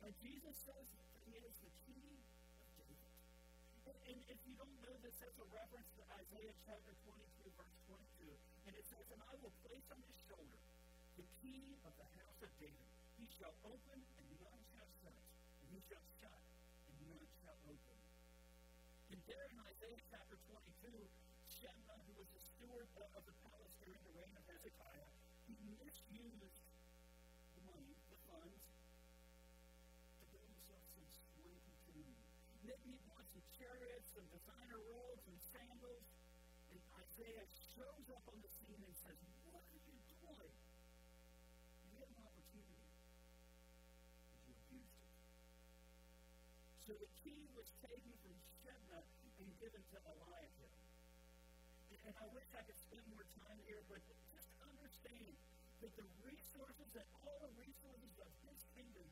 And 0.03 0.12
Jesus 0.24 0.56
says 0.63 0.88
that 0.96 1.08
he 1.27 1.36
is 1.44 1.56
the 1.60 1.74
key 1.84 2.08
of 2.63 2.70
David. 2.79 3.13
and 4.08 4.18
if 4.32 4.39
you 4.48 4.56
don't 4.56 4.77
know 4.79 4.96
this, 5.03 5.15
that's 5.20 5.36
a 5.38 5.50
reference 5.51 5.89
to 6.00 6.03
Isaiah 6.15 6.56
chapter 6.63 6.96
22, 7.03 7.20
verse 7.60 7.77
22. 7.91 8.32
And 8.65 8.74
it 8.79 8.86
says, 8.88 9.03
And 9.12 9.20
I 9.27 9.36
will 9.44 9.51
place 9.68 9.84
on 9.91 10.00
his 10.08 10.18
shoulder 10.24 10.62
the 11.20 11.27
key 11.44 11.75
of 11.84 11.91
the 12.00 12.08
house 12.15 12.39
of 12.39 12.51
David. 12.63 12.88
He 13.20 13.27
shall 13.36 13.51
open, 13.68 14.00
and 14.00 14.25
none 14.39 14.62
shall 14.72 14.88
shut. 15.03 15.20
And 15.60 15.68
he 15.68 15.79
shall 15.84 16.06
shut, 16.24 16.41
and 16.88 16.96
none 17.12 17.27
shall 17.44 17.60
open. 17.68 17.98
And 19.12 19.20
there 19.27 19.46
in 19.51 19.60
Isaiah 19.68 20.00
chapter 20.08 20.39
22, 20.48 20.96
Shebna, 21.60 21.96
who 22.08 22.13
was 22.24 22.29
the 22.32 22.39
steward 22.39 22.88
of 23.20 23.24
the 23.27 23.36
palace 23.44 23.75
during 23.84 24.00
the 24.08 24.15
reign 24.15 24.32
of 24.32 24.48
Hezekiah, 24.48 25.12
he 25.51 25.60
misused 25.75 26.68
Maybe 32.89 33.22
some 33.29 33.46
chariots, 33.53 34.10
some 34.17 34.25
designer 34.34 34.81
robes 34.89 35.22
and 35.29 35.38
sandals. 35.53 36.01
And 36.74 36.81
Isaiah 36.98 37.46
shows 37.77 38.05
up 38.10 38.25
on 38.25 38.41
the 38.41 38.50
scene 38.50 38.81
and 38.81 38.96
says, 39.05 39.13
What 39.46 39.62
are 39.62 39.81
you 39.86 40.01
doing? 40.25 40.53
You 41.86 42.01
had 42.01 42.10
an 42.10 42.17
opportunity, 42.17 42.89
but 44.34 44.41
you 44.41 44.58
abused 44.58 44.98
it. 45.05 45.13
So 46.81 46.98
the 46.98 47.10
key 47.22 47.46
was 47.53 47.69
taken 47.86 48.10
from 48.25 48.34
Shebna 48.65 49.05
and 49.05 49.50
given 49.62 49.86
to 49.93 49.98
Eliakim. 50.10 50.74
And 52.10 52.13
I 52.17 52.25
wish 52.34 52.50
I 52.58 52.65
could 52.65 52.79
spend 52.89 53.05
more 53.13 53.25
time 53.38 53.62
here, 53.69 53.86
but 53.86 54.01
just 54.34 54.50
understand 54.65 55.38
that 55.86 55.93
the 55.93 56.10
resources, 56.25 56.89
that 56.98 57.05
all 57.22 57.38
the 57.38 57.53
resources 57.53 58.17
of 58.17 58.34
his 58.50 58.58
kingdom 58.74 59.05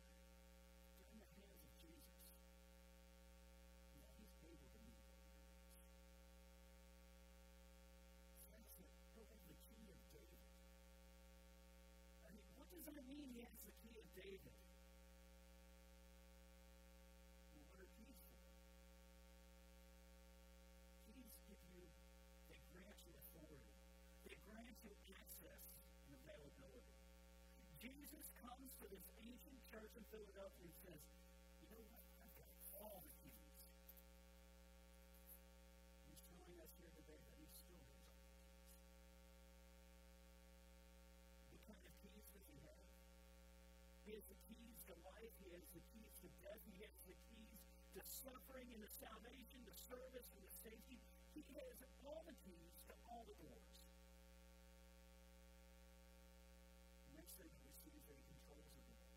church 29.68 29.94
in 30.00 30.04
Philadelphia 30.08 30.64
and 30.64 30.76
says, 30.84 31.04
you 31.60 31.68
know 31.72 31.84
what? 31.92 32.04
I've 32.24 32.32
got 32.40 32.48
all 32.80 33.04
the 33.04 33.12
keys. 33.20 33.52
He's 36.08 36.24
telling 36.32 36.56
us 36.64 36.72
here 36.80 36.92
today 36.96 37.20
that 37.20 37.38
he 37.38 37.48
still 37.52 37.84
has 37.92 38.04
all 38.08 38.24
the 38.24 38.40
keys. 38.40 38.72
What 41.52 41.62
kind 41.68 41.84
of 41.84 41.94
keys 42.00 42.26
does 42.32 42.48
he 42.48 42.58
have? 42.64 42.88
He 44.08 44.16
has 44.16 44.24
the 44.32 44.40
keys 44.48 44.80
to 44.88 44.96
life. 45.04 45.36
He 45.44 45.52
has 45.52 45.68
the 45.76 45.84
keys 45.92 46.16
to 46.24 46.30
death. 46.48 46.64
He 46.64 46.80
has 46.88 46.96
the 47.04 47.18
keys 47.28 47.60
to 48.00 48.02
suffering 48.24 48.72
and 48.72 48.80
to 48.80 48.92
salvation, 49.04 49.60
to 49.68 49.76
service 49.92 50.28
and 50.32 50.42
to 50.48 50.52
safety. 50.64 51.00
He 51.36 51.44
has 51.60 51.84
all 52.08 52.24
the 52.24 52.38
keys 52.48 52.72
to 52.88 52.96
all 53.12 53.28
the 53.28 53.36
doors. 53.36 53.76
The 57.12 57.20
next 57.20 57.36
thing 57.36 57.52
we 57.52 57.74
see 57.84 57.92
is 58.00 58.06
that 58.08 58.16
he 58.16 58.26
controls 58.32 58.70
the 58.74 58.86
doors. 58.88 59.12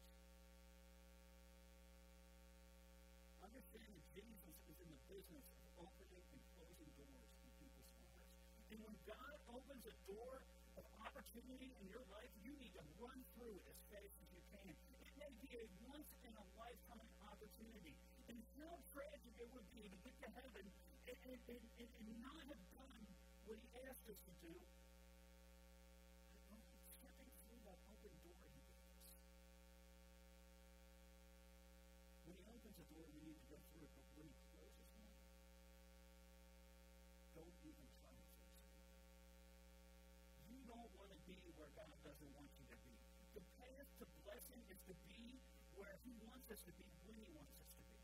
Understand 3.47 3.88
that 3.95 4.07
Jesus 4.11 4.57
is 4.69 4.76
in 4.80 4.88
the 4.90 5.00
business 5.21 5.45
of 5.77 5.85
opening 5.85 6.25
and 6.33 6.41
closing 6.57 6.89
doors 6.97 7.29
in 7.45 7.50
people's 7.61 7.93
lives. 8.00 8.33
And 8.73 8.79
when 8.81 8.97
God 9.05 9.37
opens 9.53 9.85
a 9.85 9.95
door 10.09 10.41
of 10.81 10.85
opportunity 11.05 11.69
in 11.77 11.85
your 11.93 12.00
life, 12.09 12.33
you 12.41 12.57
need 12.57 12.73
to 12.73 12.85
run 12.97 13.21
through 13.37 13.53
it 13.53 13.65
as 13.69 13.77
fast 13.93 14.17
as 14.17 14.29
you 14.33 14.41
can. 14.49 14.73
It 14.73 15.12
may 15.21 15.33
be 15.45 15.53
a 15.61 15.65
once 15.93 16.09
in 16.25 16.33
a 16.33 16.45
lifetime 16.57 17.09
opportunity. 17.29 17.93
And 18.33 18.41
how 18.57 18.73
tragic 18.97 19.35
it 19.37 19.49
would 19.53 19.69
be 19.77 19.93
to 19.93 19.99
get 20.09 20.17
to 20.25 20.29
heaven 20.41 20.65
and, 20.65 21.17
and, 21.29 21.41
and, 21.53 21.91
and, 22.00 22.09
not 22.25 22.41
have 22.41 22.65
done 22.73 23.05
what 23.45 23.61
he 23.61 23.69
asked 23.93 24.09
us 24.09 24.21
to 24.25 24.33
do. 24.41 24.57
To 44.90 44.99
be 45.06 45.38
where 45.78 45.94
He 46.02 46.11
wants 46.26 46.50
us 46.50 46.59
to 46.66 46.73
be 46.75 46.82
when 47.06 47.14
He 47.14 47.30
wants 47.30 47.54
us 47.62 47.70
to 47.78 47.82
be. 47.87 47.94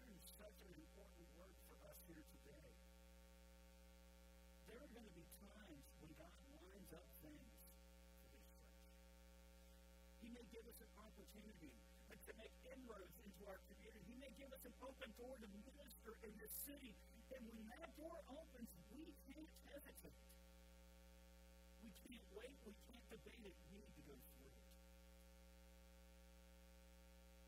There 0.00 0.08
is 0.08 0.24
such 0.40 0.56
an 0.56 0.72
important 0.72 1.28
word 1.36 1.52
for 1.68 1.76
us 1.84 2.00
here 2.08 2.24
today. 2.24 2.72
There 4.72 4.80
are 4.80 4.88
going 4.88 5.04
to 5.04 5.16
be 5.20 5.26
times 5.36 5.84
when 6.00 6.08
God 6.16 6.32
lines 6.48 6.90
up 6.96 7.04
things 7.20 7.44
for 8.24 8.32
this 8.32 8.48
church. 8.56 8.80
He 10.24 10.32
may 10.32 10.48
give 10.48 10.64
us 10.64 10.80
an 10.80 10.92
opportunity 10.96 11.76
to 12.08 12.32
make 12.40 12.56
inroads 12.72 13.16
into 13.20 13.42
our 13.52 13.60
community. 13.68 14.00
He 14.08 14.16
may 14.16 14.32
give 14.40 14.48
us 14.48 14.64
an 14.64 14.72
open 14.80 15.12
door 15.20 15.36
to 15.36 15.48
minister 15.60 16.16
in 16.24 16.32
this 16.40 16.50
city. 16.64 16.96
And 17.36 17.44
when 17.52 17.68
that 17.68 17.92
door 18.00 18.16
opens, 18.32 18.72
we 18.96 19.12
can't 19.28 19.52
hesitate. 19.68 20.35
We 22.06 22.14
can't 22.14 22.30
wait. 22.38 22.54
We 22.62 22.70
can't 22.86 23.02
debate 23.10 23.42
it. 23.42 23.56
We 23.66 23.82
need 23.82 23.90
to 23.98 24.04
go 24.06 24.14
through 24.14 24.46
it. 24.46 24.62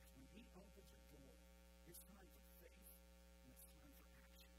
Because 0.03 0.19
when 0.19 0.27
He 0.35 0.43
opens 0.51 0.91
a 0.99 1.03
door, 1.15 1.39
it's 1.87 2.03
time 2.11 2.27
for 2.27 2.43
faith 2.59 2.75
and 2.75 3.55
it's 3.55 3.63
time 3.71 3.87
for 3.95 4.03
action. 4.19 4.51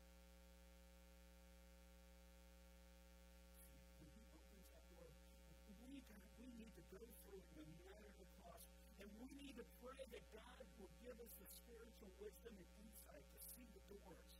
When 3.99 4.07
He 4.15 4.23
opens 4.23 4.71
that 4.71 4.87
door, 4.87 5.11
we, 5.83 5.99
we 5.99 6.47
need 6.47 6.71
to 6.79 6.83
go 6.95 7.03
through 7.03 7.43
it 7.43 7.47
no 7.59 7.67
matter 7.83 8.07
the 8.23 8.27
cost. 8.39 8.71
And 9.03 9.11
we 9.19 9.35
need 9.35 9.59
to 9.59 9.67
pray 9.83 9.99
that 9.99 10.23
God 10.31 10.63
will 10.79 10.95
give 11.03 11.19
us 11.19 11.33
the 11.43 11.47
spiritual 11.59 12.15
wisdom 12.23 12.55
and 12.55 12.69
insight 12.87 13.27
to 13.35 13.39
see 13.51 13.67
the 13.75 13.83
doors 13.91 14.31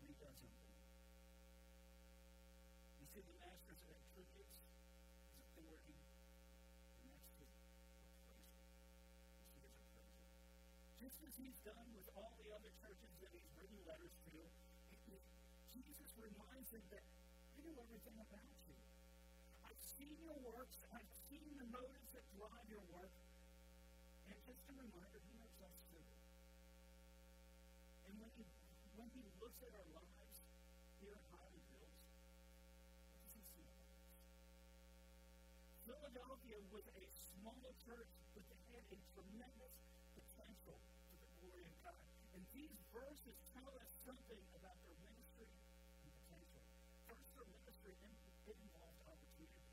when 0.00 0.08
He 0.08 0.16
does 0.16 0.40
open. 0.40 0.72
You 3.04 3.06
see, 3.12 3.20
the 3.20 3.36
master's 3.36 3.84
attributes 3.84 4.64
authority, 5.54 5.94
and 6.98 7.06
that's 7.14 7.30
his 7.38 7.54
appraisal. 8.02 8.66
It's 9.38 9.54
his 9.54 9.70
appraisal. 9.70 10.34
Just 11.14 11.30
as 11.30 11.38
he's 11.38 11.58
done 11.62 11.86
with 11.94 12.10
all 12.18 12.34
the 12.42 12.50
other 12.50 12.74
churches 12.82 13.14
that 13.22 13.30
he's 13.30 13.46
written 13.54 13.78
letters 13.86 14.10
to, 14.26 14.34
Jesus 15.70 16.10
reminds 16.18 16.74
them 16.74 16.82
that 16.90 17.06
I 17.54 17.62
know 17.62 17.70
everything 17.86 18.18
about 18.18 18.50
you. 18.66 18.74
I've 19.62 19.78
seen 19.78 20.18
your 20.18 20.34
works, 20.42 20.74
I've 20.90 21.14
seen 21.30 21.54
the 21.54 21.70
motives 21.70 22.10
that 22.18 22.26
drive 22.34 22.66
your 22.66 22.82
work, 22.90 23.14
and 24.26 24.34
just 24.42 24.66
a 24.66 24.74
reminder, 24.74 25.22
he 25.22 25.38
knows 25.38 25.54
us 25.62 25.78
too. 25.86 26.02
And 28.10 28.18
when 28.18 28.34
he 28.34 28.50
when 28.98 29.06
he 29.14 29.22
looks 29.38 29.62
at 29.62 29.70
our 29.70 29.86
lives 29.94 30.36
here 30.98 31.14
at 31.14 31.26
Highland 31.30 31.62
Hills, 31.78 31.94
what 33.14 33.22
does 33.22 33.38
he 33.38 33.44
see? 33.54 33.70
Philadelphia 35.86 36.58
was 36.74 36.90
a 36.90 37.06
small 37.06 37.70
church, 37.86 38.10
but 38.34 38.42
they 38.50 38.58
had 38.74 38.82
a 38.90 38.98
tremendous 39.14 39.78
potential 40.18 40.82
And 42.34 42.42
these 42.50 42.74
verses 42.90 43.36
tell 43.54 43.70
us 43.78 43.90
something 44.02 44.42
about 44.58 44.74
their 44.82 44.98
ministry 45.06 45.46
and 46.02 46.10
potential. 46.10 46.62
First, 47.06 47.78
their 47.86 47.94
ministry 48.02 48.58
involved 48.58 49.00
opportunities. 49.06 49.70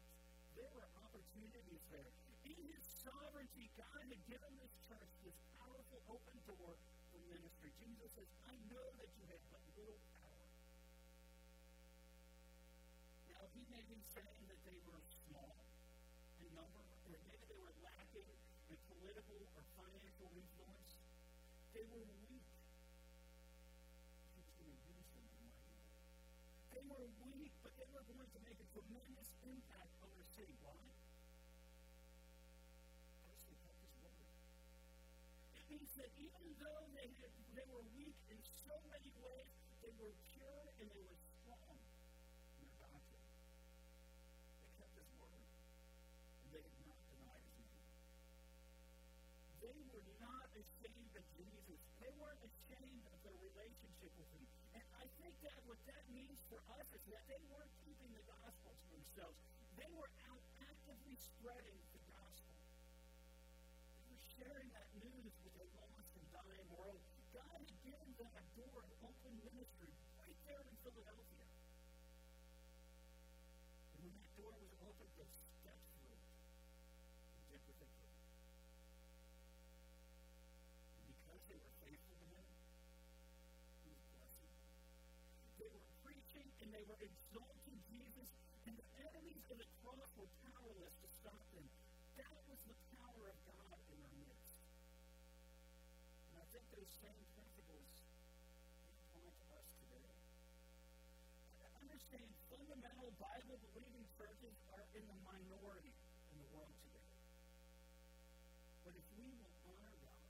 There 0.53 0.70
were 0.77 0.88
opportunities 1.01 1.82
there. 1.89 2.12
In 2.46 2.58
His 2.70 2.84
sovereignty, 3.01 3.65
God 3.74 4.06
had 4.06 4.22
given 4.30 4.51
this 4.62 4.74
church 4.86 5.12
this 5.25 5.38
powerful 5.58 6.01
open 6.13 6.38
door 6.46 6.77
for 7.10 7.20
ministry. 7.34 7.74
Jesus 7.82 8.10
says, 8.13 8.30
I 8.46 8.53
know 8.70 8.86
that 9.01 9.10
you 9.18 9.24
have 9.25 9.41
but 9.50 9.63
little 9.74 9.98
power. 10.22 10.48
Now, 13.34 13.41
He 13.58 13.65
may 13.74 13.84
be 13.89 14.00
saying 14.13 14.44
that 14.53 14.62
they 14.70 14.77
were 14.86 15.01
small 15.25 15.58
in 16.38 16.50
number, 16.53 16.86
or 17.10 17.18
maybe 17.25 17.44
they 17.50 17.58
were 17.58 17.74
lacking 17.82 18.30
in 18.70 18.77
political 18.86 19.39
or 19.58 19.63
financial 19.82 20.30
influence. 20.30 20.94
They 21.74 21.88
were 21.88 22.03
weak. 22.27 22.48
He 24.36 24.39
was 24.44 24.51
going 24.60 24.75
to 24.75 24.84
use 24.92 25.08
them 25.15 25.24
in 25.24 25.39
a 25.39 25.48
mighty 25.48 25.79
way. 25.88 26.03
They 26.75 26.80
were 26.98 27.07
weak, 27.24 27.53
but 27.63 27.71
they 27.79 27.88
were 27.95 28.03
going 28.03 28.27
to 28.27 28.41
make 28.43 28.60
a 28.60 28.67
tremendous 28.75 29.29
impact 29.48 29.93
on 30.03 30.10
their 30.12 30.27
city. 30.36 30.55
Why? 30.60 30.75
First, 33.24 33.43
they 33.48 33.55
kept 33.63 33.79
His 33.79 33.95
word. 34.03 34.19
It 35.55 35.65
means 35.71 35.91
that 35.95 36.12
even 36.19 36.43
though 36.60 36.83
they, 36.95 37.07
had, 37.24 37.31
they 37.55 37.67
were 37.71 37.86
weak 37.95 38.17
in 38.27 38.39
so 38.67 38.75
many 38.91 39.12
ways, 39.24 39.55
they 39.79 39.93
were 39.95 40.12
pure 40.36 40.67
and 40.83 40.88
they 40.91 41.03
were 41.07 41.19
strong 41.39 41.79
in 42.60 42.67
their 42.67 42.91
doctrine. 42.91 43.27
They 44.60 44.69
kept 44.75 44.93
His 45.00 45.12
word, 45.15 45.48
and 45.48 46.48
they 46.51 46.63
did 46.65 46.79
not 46.83 47.00
deny 47.07 47.39
His 47.39 47.55
name. 47.55 47.88
They 49.63 49.77
were 49.95 50.03
not 50.19 50.48
ashamed 50.60 51.13
of 51.15 51.25
Jesus. 51.39 51.79
They 52.03 52.12
weren't 52.19 52.43
ashamed 52.43 53.05
of 53.07 53.17
their 53.24 53.38
relationship 53.39 54.12
with 54.19 54.27
Him. 54.36 54.61
And 54.75 54.86
I 54.96 55.06
think 55.20 55.36
that 55.44 55.60
what 55.68 55.80
that 55.88 56.04
means 56.12 56.40
for 56.48 56.60
us 56.80 56.88
is 56.96 57.04
that 57.12 57.24
they 57.28 57.42
weren't 57.51 57.74
keeping 57.84 58.12
the 58.16 58.24
gospel 58.24 58.72
to 58.72 58.88
themselves. 58.96 59.38
They 59.75 59.92
were 59.96 60.12
out 60.32 60.44
actively 60.63 61.16
spreading 61.20 61.80
the 61.92 62.01
gospel. 62.08 62.56
They 63.92 64.08
were 64.08 64.24
sharing 64.40 64.68
that 64.72 64.88
news 65.04 65.34
with 65.44 65.56
a 65.60 65.68
lost 65.75 66.12
and 66.16 66.28
dying 66.32 66.68
world. 66.72 67.01
God 67.36 67.60
had 67.60 67.72
given 67.84 68.10
them 68.16 68.32
a 68.32 68.44
door, 68.56 68.80
an 68.80 68.94
open 69.04 69.34
ministry 69.44 69.92
right 70.20 70.38
there 70.48 70.63
in 70.63 70.75
Philadelphia. 70.84 71.48
And 73.92 74.00
when 74.08 74.13
that 74.16 74.32
door 74.40 74.56
was 74.56 74.72
open, 74.88 75.08
they 75.20 75.50
same 97.00 97.24
principles 97.38 97.88
apply 98.83 99.31
to 99.31 99.46
us 99.55 99.70
today. 99.79 100.11
Understand, 101.79 102.27
fundamental 102.51 103.09
Bible 103.16 103.55
believing 103.72 104.03
churches 104.20 104.55
are 104.75 104.83
in 104.98 105.03
the 105.07 105.18
minority 105.24 105.96
in 105.96 106.35
the 106.42 106.48
world 106.51 106.75
today. 106.83 107.11
But 108.83 108.94
if 109.00 109.05
we 109.16 109.31
will 109.39 109.55
honor 109.72 109.96
God, 110.03 110.27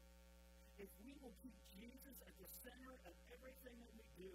if 0.77 0.89
we 1.01 1.17
will 1.23 1.33
keep 1.41 1.57
Jesus 1.73 2.15
at 2.27 2.35
the 2.37 2.49
center 2.61 2.93
of 3.09 3.13
everything 3.33 3.75
that 3.81 3.91
we 3.97 4.05
do, 4.21 4.33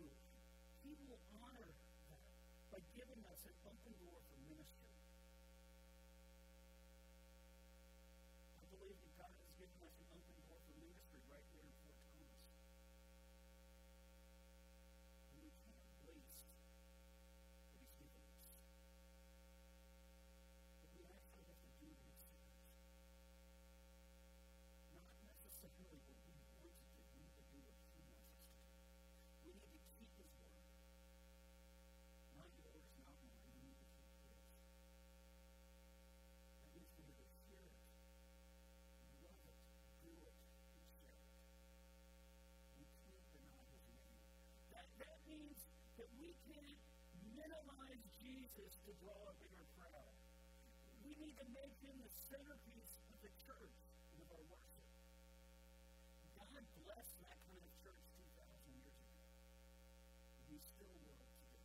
He 0.83 0.95
will 1.07 1.21
honor 1.39 1.71
that 2.11 2.35
by 2.73 2.81
giving 2.99 3.23
us 3.31 3.41
an 3.47 3.55
open 3.67 3.95
door 4.03 4.19
for 4.19 4.37
ministry. 4.51 4.91
I 8.59 8.65
believe 8.73 8.99
that 8.99 9.13
God 9.19 9.33
has 9.37 9.51
given 9.59 9.79
us 9.83 9.95
an 10.01 10.09
open 10.15 10.35
door 10.47 10.59
for 10.63 10.75
ministry 10.79 11.21
right 11.31 11.47
here 11.55 11.63
in 11.67 11.75
Fort 11.83 11.99
Thomas. 12.07 12.43
And 15.31 15.39
we 15.43 15.51
can't 15.67 15.91
waste 16.07 16.47
what 16.47 16.59
He's 17.75 17.93
given 17.99 18.23
us. 18.23 18.37
But 20.83 20.91
we 20.95 21.03
actually 21.11 21.47
have 21.51 21.61
to 21.63 21.73
do 21.83 21.89
these 21.91 22.23
things. 22.27 22.55
Not 24.95 25.11
necessarily 25.27 25.99
what 26.07 26.21
we 26.27 26.31
want 26.37 26.51
to 26.51 26.63
do, 26.63 26.71
we 26.71 27.23
need 27.23 27.35
to 27.35 27.45
do 27.51 27.63
what 27.67 27.79
He 27.87 28.03
wants 28.05 28.27
us 28.27 28.31
to 28.37 28.37
do. 28.37 28.37
We 29.47 29.55
need 29.57 29.81
to 29.83 29.91
keep 29.97 30.13
His 30.19 30.31
word. 30.43 30.67
Not 32.37 32.51
yours, 32.61 32.87
not 33.01 33.17
mine. 33.27 33.47
We 33.57 33.67
need 33.67 33.79
to 33.81 33.89
keep 33.97 34.13
His. 34.27 34.47
That 36.63 36.71
means 36.75 36.91
we 36.97 37.05
need 37.07 37.21
to 37.23 37.39
hear 37.47 37.63
it, 37.67 37.79
love 39.23 39.41
it, 39.47 39.59
do 40.03 40.13
it, 40.27 40.37
and 40.37 40.83
share 40.97 41.17
it. 41.17 41.33
We 42.77 42.85
can't 43.03 43.27
deny 43.33 43.65
His 43.73 43.85
name. 43.97 44.19
That, 44.73 44.87
that 45.01 45.19
means 45.27 45.61
that 45.97 46.13
we 46.21 46.29
can't 46.45 46.81
minimize 47.33 48.05
Jesus 48.21 48.73
to 48.85 48.93
draw 49.01 49.17
a 49.17 49.35
bigger 49.41 49.65
crowd. 49.81 50.13
We 51.01 51.17
need 51.17 51.41
to 51.41 51.47
make 51.57 51.73
Him 51.81 51.97
the 52.05 52.13
centerpiece 52.29 53.01
of 53.09 53.19
the 53.25 53.33
church 53.49 53.77
and 54.13 54.21
of 54.21 54.29
our 54.29 54.45
worship. 54.53 54.85
God 56.37 56.61
blessed 56.85 57.17
that 57.25 57.41
kind 57.49 57.65
of 57.65 57.73
church 57.81 58.05
2,000 58.13 58.77
years 58.77 58.99
ago. 59.09 59.25
And 60.37 60.45
He 60.53 60.61
still 60.61 60.93
will 61.01 61.17
today. 61.17 61.65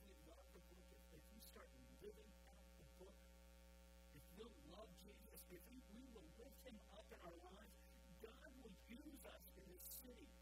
If 0.00 0.08
we 0.08 0.16
love 0.32 0.48
the 0.56 0.64
book, 0.64 0.88
if, 0.96 1.20
if 1.20 1.24
we 1.28 1.38
start 1.44 1.68
living 2.00 2.32
out 2.48 2.64
the 2.80 2.88
book, 2.96 3.20
if 4.16 4.24
we'll 4.32 4.56
love 4.72 4.88
Jesus, 5.04 5.44
if 5.52 5.60
we, 5.68 5.84
we 5.92 6.08
will 6.16 6.28
lift 6.40 6.60
Him 6.64 6.80
up 6.96 7.04
in 7.12 7.20
our 7.20 7.36
lives, 7.52 7.76
God 8.24 8.48
will 8.64 8.72
use 8.88 9.20
us 9.28 9.44
in 9.60 9.64
this 9.68 9.84
city. 10.08 10.39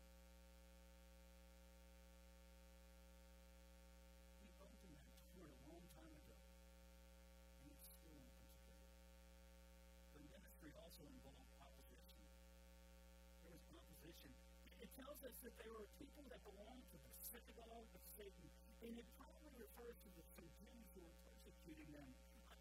It 15.29 15.37
that 15.45 15.61
there 15.61 15.77
were 15.77 15.85
people 16.01 16.25
that 16.33 16.41
belonged 16.41 16.89
to 16.89 16.97
the 17.05 17.13
synagogue 17.21 17.85
of 17.93 18.01
Satan, 18.17 18.49
and 18.81 18.97
it 18.97 19.05
probably 19.21 19.53
refers 19.61 19.93
to 20.01 20.09
the 20.17 20.25
Jews 20.41 20.89
who 20.97 21.05
were 21.05 21.19
persecuting 21.21 21.93
them. 21.93 22.09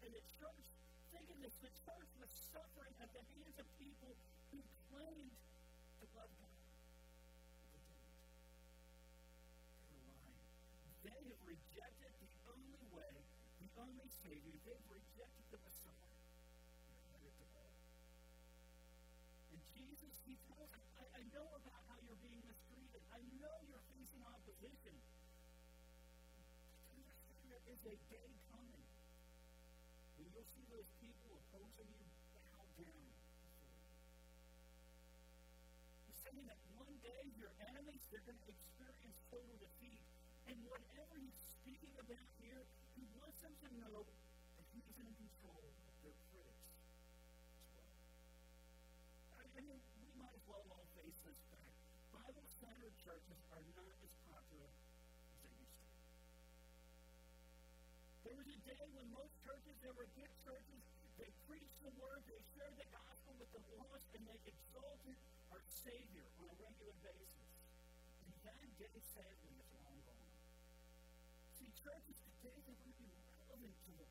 And 0.04 0.12
the 0.12 0.20
church, 0.36 0.68
think 1.08 1.24
of 1.32 1.40
this, 1.40 1.56
the 1.64 1.72
church 1.88 2.12
was 2.20 2.28
suffering 2.52 2.92
at 3.00 3.08
the 3.16 3.24
hands 3.24 3.56
of 3.56 3.64
people 3.80 4.12
who 4.52 4.60
claimed 4.92 5.32
to 5.32 6.04
love 6.12 6.28
God. 6.28 6.60
But 7.72 7.80
they 7.88 7.96
didn't. 8.04 8.36
They 9.88 10.04
were 10.04 10.20
lying. 10.28 10.52
They 11.08 11.20
have 11.24 11.40
rejected 11.48 12.12
the 12.20 12.32
only 12.52 12.84
way, 12.92 13.16
the 13.64 13.70
only 13.80 14.12
Savior. 14.20 14.60
They've 14.68 14.88
rejected 14.92 15.44
the 15.56 15.60
Messiah. 15.64 16.20
And 19.56 19.60
Jesus, 19.72 20.12
He 20.28 20.36
tells 20.52 20.68
us, 20.76 20.84
I, 21.00 21.08
I 21.16 21.24
know 21.32 21.48
about 21.64 21.87
I 23.18 23.26
know 23.42 23.50
you're 23.66 23.82
facing 23.90 24.22
opposition. 24.22 24.94
There 27.50 27.62
is 27.66 27.80
a 27.82 27.96
day 28.14 28.30
coming 28.54 28.86
when 30.14 30.26
you'll 30.30 30.46
see 30.54 30.62
those 30.70 30.86
people 31.02 31.26
opposing 31.34 31.90
you 31.98 32.06
bow 32.30 32.62
down. 32.78 33.10
He's 36.06 36.20
saying 36.22 36.46
that 36.46 36.62
one 36.78 36.94
day 37.02 37.26
your 37.34 37.50
enemies, 37.58 38.06
they're 38.14 38.22
going 38.22 38.38
to 38.38 38.50
experience 38.54 39.18
total 39.34 39.56
defeat. 39.58 39.98
And 40.46 40.54
whatever 40.70 41.18
he's 41.18 41.42
speaking 41.58 41.98
about 41.98 42.28
here, 42.38 42.62
he 42.94 43.02
wants 43.18 43.42
them 43.42 43.54
to 43.66 43.68
know 43.82 44.06
that 44.06 44.66
he's 44.70 44.94
in 44.94 45.10
control 45.18 45.66
churches 53.08 53.40
are 53.56 53.64
not 53.72 53.96
as 54.04 54.12
popular 54.28 54.68
as 54.68 55.40
they 55.40 55.48
used 55.56 55.80
to 55.80 55.88
be. 55.88 56.04
There 58.28 58.36
was 58.36 58.48
a 58.52 58.58
day 58.68 58.84
when 58.92 59.08
most 59.16 59.32
churches, 59.48 59.72
there 59.80 59.96
were 59.96 60.04
good 60.12 60.28
churches, 60.44 60.82
they 61.16 61.32
preached 61.48 61.80
the 61.80 61.88
word, 61.96 62.20
they 62.28 62.36
shared 62.52 62.76
the 62.76 62.84
gospel 62.92 63.32
with 63.40 63.48
the 63.56 63.64
lost, 63.80 64.12
and 64.12 64.28
they 64.28 64.36
exalted 64.44 65.16
our 65.48 65.64
Savior 65.88 66.28
on 66.36 66.52
a 66.52 66.56
regular 66.60 66.92
basis. 67.00 67.48
And 68.28 68.36
that 68.44 68.68
day, 68.76 68.96
sadly, 69.16 69.56
is 69.56 69.68
long 69.72 69.96
gone. 70.04 70.36
See, 71.56 71.72
churches 71.80 72.20
today, 72.20 72.60
they 72.60 72.76
want 72.76 72.92
to 72.92 73.08
be 73.08 73.16
relevant 73.24 73.72
to 73.88 73.90
the 74.04 74.07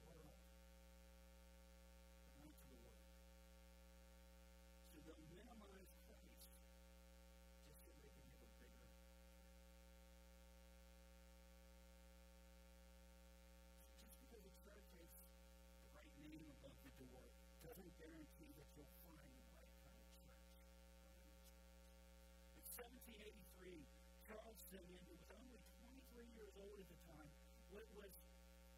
Simeon, 24.66 25.02
who 25.06 25.14
was 25.14 25.24
only 25.34 25.60
23 25.78 26.26
years 26.34 26.54
old 26.58 26.78
at 26.82 26.88
the 26.90 27.00
time, 27.06 27.30
was, 27.70 27.86
was, 27.94 28.12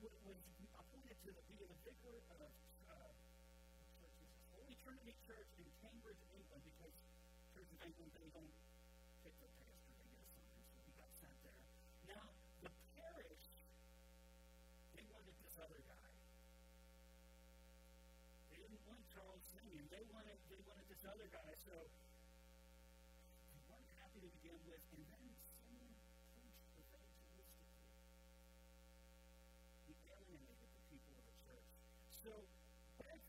was 0.03 0.39
appointed 0.75 1.17
to 1.23 1.31
be 1.47 1.57
the 1.63 1.77
vicar 1.87 2.15
of 2.39 2.51
uh, 2.91 3.11
Holy 4.55 4.75
Trinity 4.83 5.15
Church 5.23 5.49
in 5.59 5.67
Cambridge, 5.83 6.19
England, 6.35 6.63
because 6.63 6.93
Church 7.55 7.69
of 7.75 7.79
England, 7.83 8.11
they 8.15 8.27
don't 8.31 8.53
pick 9.23 9.35
their 9.39 9.51
pastor, 9.59 9.91
they 9.99 10.07
get 10.11 10.23
assigned, 10.23 10.65
so 10.71 10.79
he 10.83 10.91
got 10.95 11.11
sent 11.19 11.35
there. 11.43 11.63
Now, 12.15 12.23
the 12.63 12.71
parish, 12.95 13.43
they 14.95 15.03
wanted 15.11 15.35
this 15.43 15.55
other 15.59 15.81
guy. 15.83 16.09
They 18.51 18.59
didn't 18.63 18.83
want 18.87 19.03
Charles 19.11 19.43
Simeon. 19.51 19.85
They 19.91 20.03
wanted, 20.09 20.39
they 20.47 20.61
wanted 20.63 20.87
this 20.87 21.03
other 21.03 21.27
guy, 21.27 21.51
so 21.59 21.75
they 23.51 23.59
weren't 23.67 23.91
happy 23.99 24.23
to 24.23 24.29
begin 24.39 24.57
with, 24.65 24.81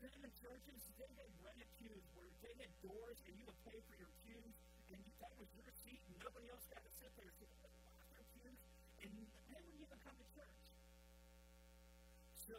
then 0.01 0.17
in 0.25 0.33
churches, 0.41 0.81
they 0.97 1.11
had 1.13 1.29
rented 1.45 1.69
pews 1.77 2.01
where 2.17 2.25
they 2.41 2.57
had 2.57 2.73
doors 2.81 3.21
and 3.29 3.37
you 3.37 3.45
would 3.45 3.61
pay 3.69 3.77
for 3.85 3.95
your 4.01 4.09
pews, 4.25 4.57
and 4.89 4.97
you, 4.97 5.13
that 5.21 5.29
was 5.37 5.45
your 5.53 5.69
seat, 5.85 6.01
and 6.09 6.17
nobody 6.17 6.49
else 6.49 6.65
got 6.73 6.81
to 6.81 6.91
sit 6.97 7.13
there. 7.21 7.29
So 7.37 7.45
they 7.61 7.69
would 7.69 8.09
their 8.09 8.25
pews, 8.33 8.57
and 8.97 9.09
they 9.13 9.61
wouldn't 9.61 9.77
even 9.77 9.99
come 10.01 10.17
to 10.17 10.27
church. 10.33 10.57
So, 12.49 12.57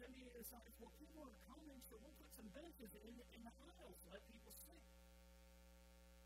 Simeon 0.00 0.32
decides, 0.32 0.72
well, 0.80 0.96
people 0.96 1.20
are 1.20 1.36
coming, 1.52 1.76
so 1.84 2.00
we'll 2.00 2.16
put 2.16 2.32
some 2.32 2.48
benches 2.56 2.90
in, 2.96 3.12
in 3.12 3.40
the 3.44 3.52
aisles 3.52 4.00
to 4.00 4.06
let 4.16 4.24
people 4.24 4.56
sit. 4.56 4.80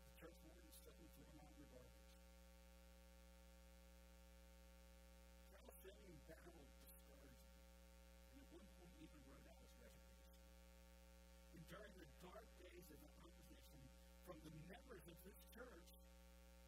The 0.07 0.13
church 0.23 0.39
warden 0.47 0.71
suddenly 0.87 1.11
threw 1.19 1.27
them 1.35 1.43
out 1.43 1.51
regardless. 1.59 2.07
Simeon 5.83 6.15
battled 6.31 6.76
from 14.41 14.53
the 14.53 14.65
members 14.69 15.03
of 15.09 15.17
this 15.25 15.39
church 15.49 15.89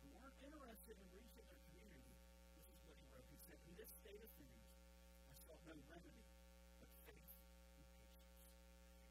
who 0.01 0.09
weren't 0.17 0.37
interested 0.41 0.95
in 0.97 1.07
reaching 1.13 1.45
their 1.45 1.61
community, 1.69 2.17
this 2.57 2.65
is 2.65 2.81
what 2.87 2.97
he 2.97 3.05
wrote. 3.13 3.29
He 3.29 3.39
said, 3.45 3.59
In 3.69 3.73
this 3.77 3.91
state 3.93 4.21
of 4.21 4.31
things, 4.41 4.65
I 5.29 5.37
saw 5.45 5.53
no 5.69 5.77
remedy 5.85 6.25
but 6.81 6.89
faith 7.05 7.33
and 7.77 7.85
patience. 7.93 8.17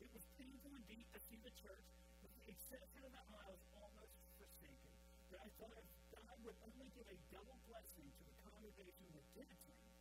It 0.03 0.11
was 0.11 0.27
painful 0.35 0.75
indeed 0.75 1.07
to 1.15 1.19
see 1.31 1.39
the 1.39 1.55
church, 1.55 1.87
with 2.25 2.35
the 2.35 2.47
exception 2.51 3.07
of 3.07 3.15
the 3.15 3.25
aisles, 3.31 3.63
almost 3.79 4.19
forsaken. 4.43 4.93
But 5.31 5.39
I 5.45 5.49
thought 5.63 5.79
if 5.79 5.87
God 6.11 6.35
would 6.43 6.59
only 6.67 6.91
give 6.99 7.07
a 7.07 7.19
double 7.31 7.59
blessing 7.71 8.11
to 8.11 8.23
the 8.27 8.37
congregation 8.43 9.07
that 9.15 9.27
did 9.39 9.47
attend, 9.47 9.93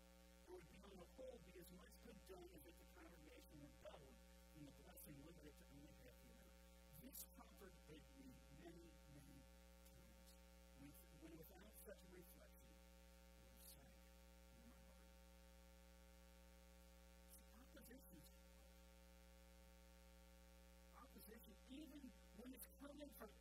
there 0.50 0.56
would 0.58 0.70
be 0.72 0.82
on 0.82 0.96
the 0.98 1.10
whole 1.20 1.38
be 1.46 1.60
as 1.62 1.70
much 1.78 1.93
good 2.08 2.17
done 2.32 2.50
as 2.58 2.63
if 2.65 2.76
the 2.80 2.89
congregation 2.96 3.60
were 3.62 3.76
doubled 3.84 4.17
and 4.58 4.63
the 4.65 4.76
blessing 4.82 5.13
limited 5.28 5.54
to 5.54 5.63
only 5.78 5.91
half 6.00 6.15
the 6.26 6.32
amount. 6.32 6.58
This 7.04 7.28
comfort 7.36 7.76
hit 7.91 8.02
me 8.17 8.32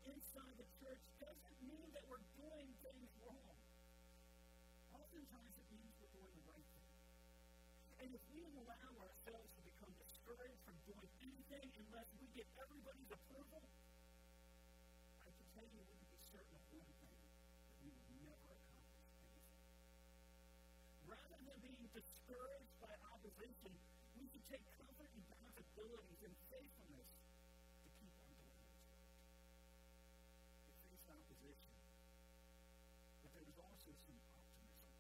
inside 0.07 0.55
the 0.59 0.69
church, 0.83 1.03
doesn't 1.19 1.59
mean 1.67 1.89
that 1.95 2.05
we're 2.07 2.23
doing 2.39 2.69
things 2.83 3.11
wrong. 3.27 3.57
Oftentimes 4.95 5.53
it 5.59 5.67
means 5.75 5.91
we're 5.99 6.15
doing 6.15 6.33
the 6.37 6.47
right 6.47 6.69
thing. 6.75 6.91
And 8.03 8.09
if 8.15 8.23
we 8.31 8.47
allow 8.55 8.91
ourselves 9.03 9.51
to 9.57 9.61
become 9.67 9.93
discouraged 9.99 10.63
from 10.63 10.77
doing 10.87 11.11
anything 11.23 11.67
unless 11.87 12.09
we 12.23 12.27
get 12.37 12.47
everybody's 12.61 13.11
approval, 13.11 13.63
I 15.27 15.31
can 15.35 15.47
tell 15.57 15.67
you 15.67 15.81
we 15.83 15.97
can 15.97 16.09
be 16.13 16.21
certain 16.31 16.55
of 16.55 16.65
one 16.77 16.93
thing 17.03 17.19
that 17.19 17.77
we 17.83 17.91
will 17.91 18.11
never 18.23 18.49
accomplish 18.55 19.11
anything. 19.27 19.65
Rather 21.11 21.39
than 21.43 21.59
being 21.63 21.87
discouraged 21.91 22.75
by 22.79 22.95
opposition, 23.11 23.73
we 24.19 24.25
should 24.31 24.47
take 24.49 24.65
comfort 24.81 25.11
in 25.13 25.23
God's 25.29 25.57
abilities 25.61 26.21
and 26.25 26.35
faithfulness 26.53 27.11
to 27.85 27.89
keep 28.01 28.13
on 28.17 28.31
doing 28.33 28.57
what's 28.65 28.87
right. 28.91 29.13
They 30.67 30.75
faced 30.89 31.09
opposition, 31.13 31.75
but 33.23 33.31
there 33.37 33.47
was 33.47 33.59
also 33.61 33.91
some 34.09 34.21
optimism 34.33 34.93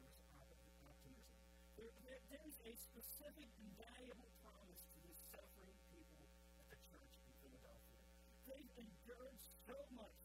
There 0.00 0.08
was 0.08 0.74
optimism. 0.80 1.40
There, 1.76 1.92
there, 2.08 2.20
there 2.32 2.44
is 2.48 2.56
a 2.64 2.72
specific 2.90 3.46
and 3.62 3.70
valuable 3.78 4.26
promise 4.42 4.82
to 4.90 4.98
the 5.06 5.14
suffering 5.30 5.78
people 5.94 6.26
at 6.58 6.66
the 6.74 6.78
church 6.90 7.14
in 7.22 7.30
Philadelphia. 7.38 8.02
They've 8.50 8.74
endured 8.82 9.38
so 9.62 9.78
much 9.94 10.18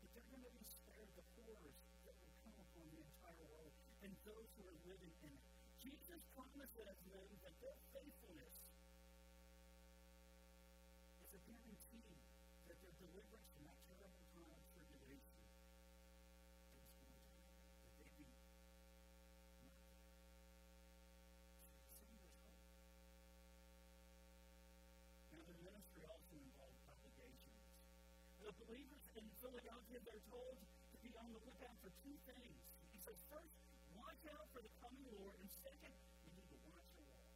that 0.00 0.08
they're 0.16 0.32
going 0.32 0.48
to 0.48 0.54
be 0.56 0.64
spared 0.64 1.12
the 1.12 1.28
horrors 1.36 1.76
that 2.08 2.16
will 2.24 2.32
come 2.40 2.56
upon 2.56 2.88
the 2.88 3.04
entire 3.04 3.44
world 3.52 3.76
and 4.00 4.08
those 4.24 4.48
who 4.56 4.64
are 4.64 4.80
living 4.88 5.12
in 5.20 5.28
it. 5.28 5.44
Jesus 5.84 6.24
promised 6.32 6.80
us 6.88 6.96
them 7.04 7.28
that 7.44 7.52
their 7.60 7.76
faithfulness 7.92 8.56
is 11.20 11.30
a 11.36 11.40
guarantee 11.52 12.16
that 12.64 12.80
their 12.80 12.96
deliverance 12.96 13.52
Philadelphia, 29.38 29.98
they're 30.02 30.26
told 30.30 30.58
to 30.58 30.96
be 31.02 31.10
on 31.18 31.30
the 31.30 31.40
lookout 31.46 31.76
for 31.82 31.90
two 32.02 32.16
things. 32.26 32.58
He 32.90 32.98
says, 33.02 33.18
first, 33.30 33.54
watch 33.94 34.22
out 34.34 34.46
for 34.50 34.60
the 34.62 34.72
coming 34.82 35.06
Lord, 35.14 35.38
and 35.38 35.48
second, 35.62 35.94
you 36.26 36.30
need 36.34 36.48
to 36.50 36.58
watch 36.66 36.88
your 36.98 37.06
walk. 37.08 37.32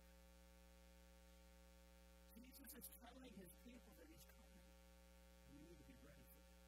Jesus 2.35 2.71
is 2.75 2.87
telling 2.99 3.33
his 3.39 3.53
people 3.63 3.93
that 3.99 4.07
he's 4.11 4.27
coming, 4.35 4.67
and 5.47 5.55
we 5.55 5.63
need 5.63 5.79
to 5.79 5.87
be 5.87 5.97
ready 6.03 6.27
for 6.27 6.43
that. 6.43 6.67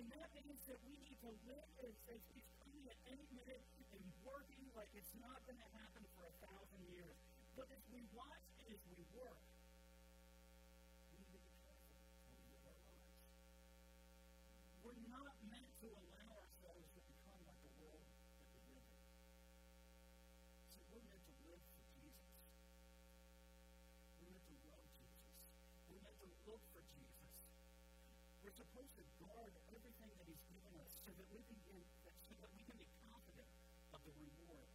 And 0.00 0.04
that 0.10 0.28
means 0.34 0.60
that 0.66 0.80
we 0.88 0.96
need 1.04 1.20
to 1.22 1.32
live 1.44 1.70
as 1.84 1.94
if 2.08 2.20
he's 2.32 2.48
coming 2.64 2.84
at 2.88 2.98
any 3.06 3.28
minute 3.36 3.62
and 3.94 4.02
working 4.24 4.64
like 4.74 4.90
it's 4.96 5.14
not 5.20 5.38
going 5.46 5.60
to 5.60 5.70
happen 5.78 6.02
for 6.18 6.26
a 6.26 6.34
thousand 6.42 6.82
years. 6.90 7.14
But 7.54 7.70
as 7.70 7.84
we 7.94 8.02
watch 8.10 8.42
and 8.58 8.66
as 8.74 8.82
we 8.90 8.98
work, 9.14 9.38
we 11.14 11.22
need 11.22 11.30
to 11.30 11.42
be 11.46 11.54
careful 11.62 12.02
how 12.26 12.34
we 12.34 12.50
live 12.50 12.66
our 12.66 12.82
lives. 12.90 13.22
We're 14.82 14.98
not 15.06 15.30
meant 15.46 15.70
to 15.86 15.88
allow 15.94 16.30
ourselves 16.42 16.90
to 16.98 17.00
become 17.06 17.38
like 17.46 17.60
the 17.62 17.70
world 17.78 18.10
that 18.42 18.50
we 18.50 18.58
live 18.74 18.82
in. 18.90 19.06
See, 20.74 20.82
we're 20.90 21.06
meant 21.06 21.22
to 21.22 21.34
live 21.46 21.62
for 21.62 21.82
Jesus. 21.94 22.34
We're 24.18 24.34
meant 24.34 24.46
to 24.50 24.56
love 24.66 24.86
Jesus. 24.98 25.30
We're 25.86 26.02
meant 26.02 26.18
to 26.18 26.30
look 26.50 26.62
for 26.74 26.82
Jesus. 26.82 27.30
We're 28.42 28.58
supposed 28.74 28.98
to 28.98 29.06
guard 29.22 29.54
everything 29.70 30.10
that 30.18 30.26
He's 30.26 30.42
given 30.50 30.74
us 30.82 30.90
so 31.06 31.14
that 31.14 31.26
we 31.30 31.38
can 31.46 31.54
so 32.26 32.34
that 32.42 32.50
we 32.58 32.62
can 32.66 32.74
be 32.74 32.90
confident 33.06 33.46
of 33.94 34.02
the 34.02 34.10
reward 34.18 34.66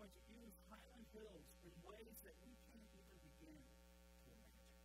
hills 0.00 1.44
in 1.60 1.74
ways 1.84 2.16
that 2.24 2.32
we 2.40 2.56
can't 2.72 2.88
even 2.96 3.20
begin 3.20 3.60
to 3.60 4.32
imagine. 4.32 4.80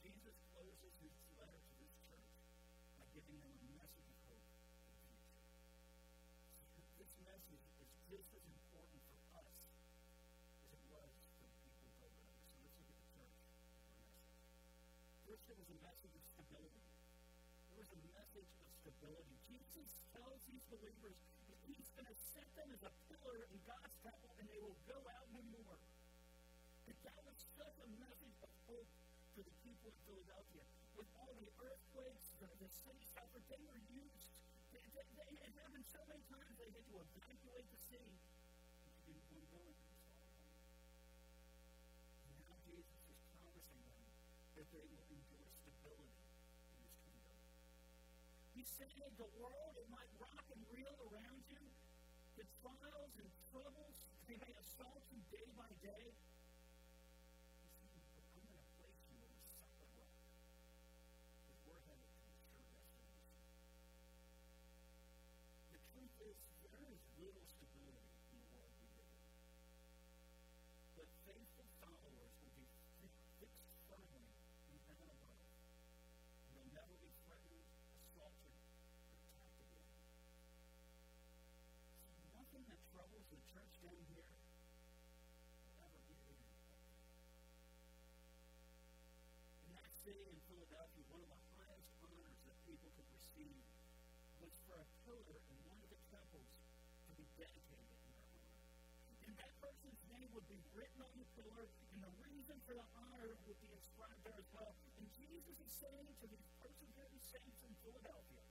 Jesus 0.00 0.36
closes 0.48 0.94
his 1.04 1.12
letter 1.36 1.60
to 1.60 1.72
this 1.76 1.92
church 2.08 2.32
by 2.96 3.04
giving 3.12 3.36
them 3.44 3.52
a 3.52 3.66
message 3.76 4.08
of 4.08 4.16
hope 4.24 4.46
for 4.80 4.96
the 4.96 5.04
future. 5.12 5.44
This 6.96 7.12
message 7.20 7.64
is 7.84 7.90
just 8.08 8.28
as 8.32 8.44
important 8.48 9.00
for 9.12 9.20
us 9.36 9.52
as 10.64 10.72
it 10.72 10.80
was 10.88 11.12
for 11.36 11.44
the 11.44 11.60
people 11.60 11.84
of 11.84 11.92
Golgotha. 12.00 12.32
So 12.48 12.64
let's 12.64 12.80
look 12.80 12.88
at 12.88 12.96
the 12.96 13.08
church 13.12 13.36
message. 13.44 14.24
First, 15.28 15.44
it 15.52 15.56
was 15.60 15.68
a 15.68 15.78
message 15.84 16.14
of 16.16 16.24
stability. 16.32 16.84
There 17.68 17.76
was 17.76 17.92
a 17.92 18.00
message 18.08 18.50
of 18.56 18.68
stability. 18.72 19.36
Jesus 19.44 19.88
tells 20.16 20.40
these 20.48 20.64
believers 20.72 21.18
he's 21.76 21.90
going 21.94 22.08
to 22.08 22.18
set 22.34 22.48
them 22.58 22.68
as 22.74 22.82
a 22.82 22.92
pillar 23.06 23.46
in 23.46 23.58
God's 23.62 23.94
temple 24.02 24.30
and 24.38 24.46
they 24.50 24.58
will 24.58 24.78
go 24.90 24.98
out 25.14 25.26
no 25.30 25.42
more. 25.54 25.78
And 26.90 26.96
that 27.06 27.20
was 27.22 27.38
such 27.54 27.76
a 27.78 27.88
message 28.02 28.38
of 28.42 28.50
hope 28.66 28.90
for 29.38 29.42
the 29.46 29.54
people 29.62 29.94
in 29.94 29.98
Philadelphia. 30.08 30.64
With 30.98 31.06
all 31.22 31.30
the 31.38 31.50
earthquakes, 31.62 32.34
the, 32.42 32.50
the 32.58 32.70
city 32.82 33.04
suffered, 33.14 33.46
they 33.46 33.62
were 33.62 33.78
used. 33.94 34.34
They, 34.74 34.82
they, 34.94 35.06
they, 35.14 35.30
it 35.46 35.52
happened 35.62 35.86
so 35.86 36.02
many 36.10 36.22
times 36.26 36.58
they 36.58 36.70
had 36.74 36.82
to 36.90 36.96
evacuate 36.98 37.68
the 37.70 37.80
city. 37.86 38.14
Now 42.34 42.58
Jesus 42.66 43.02
is 43.06 43.20
promising 43.30 43.82
them 43.86 44.02
that 44.58 44.66
they 44.74 44.84
will 44.90 45.06
enjoy 45.06 45.46
stability 45.54 46.20
He's 48.60 48.76
saying 48.76 49.16
the 49.16 49.24
world, 49.40 49.72
it 49.72 49.88
might 49.88 50.12
rock 50.20 50.44
and 50.52 50.60
reel 50.68 50.92
around 51.08 51.40
you. 51.48 51.64
The 52.36 52.44
trials 52.60 53.12
and 53.16 53.24
troubles, 53.48 53.96
they 54.28 54.36
may 54.36 54.52
assault 54.52 55.00
you 55.08 55.16
day 55.32 55.48
by 55.56 55.64
day. 55.80 56.12
Pillar 95.10 95.42
in 95.50 95.58
one 95.66 95.78
of 95.82 95.90
the 95.90 95.98
temples 96.06 96.46
to 97.10 97.12
be 97.18 97.26
dedicated 97.34 97.98
in 97.98 98.10
their 98.14 98.22
honor. 98.30 98.46
And 99.26 99.34
that 99.42 99.50
person's 99.58 99.98
name 100.06 100.30
would 100.38 100.46
be 100.46 100.60
written 100.70 101.02
on 101.02 101.14
the 101.18 101.26
pillar, 101.34 101.66
and 101.66 101.98
the 101.98 102.14
reason 102.22 102.54
for 102.62 102.78
the 102.78 102.86
honor 102.94 103.34
would 103.50 103.58
be 103.58 103.70
inscribed 103.74 104.22
there 104.22 104.38
as 104.38 104.46
well. 104.54 104.70
And 105.02 105.04
Jesus 105.10 105.54
is 105.58 105.70
saying 105.82 106.14
to 106.22 106.26
these 106.30 106.46
persecuted 106.62 107.22
saints 107.26 107.58
in 107.66 107.72
Philadelphia, 107.82 108.44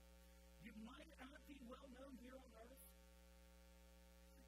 you 0.60 0.72
might 0.84 1.08
not 1.16 1.40
be 1.48 1.56
well 1.64 1.88
known 1.96 2.12
here 2.20 2.36
on 2.36 2.50
earth. 2.68 2.84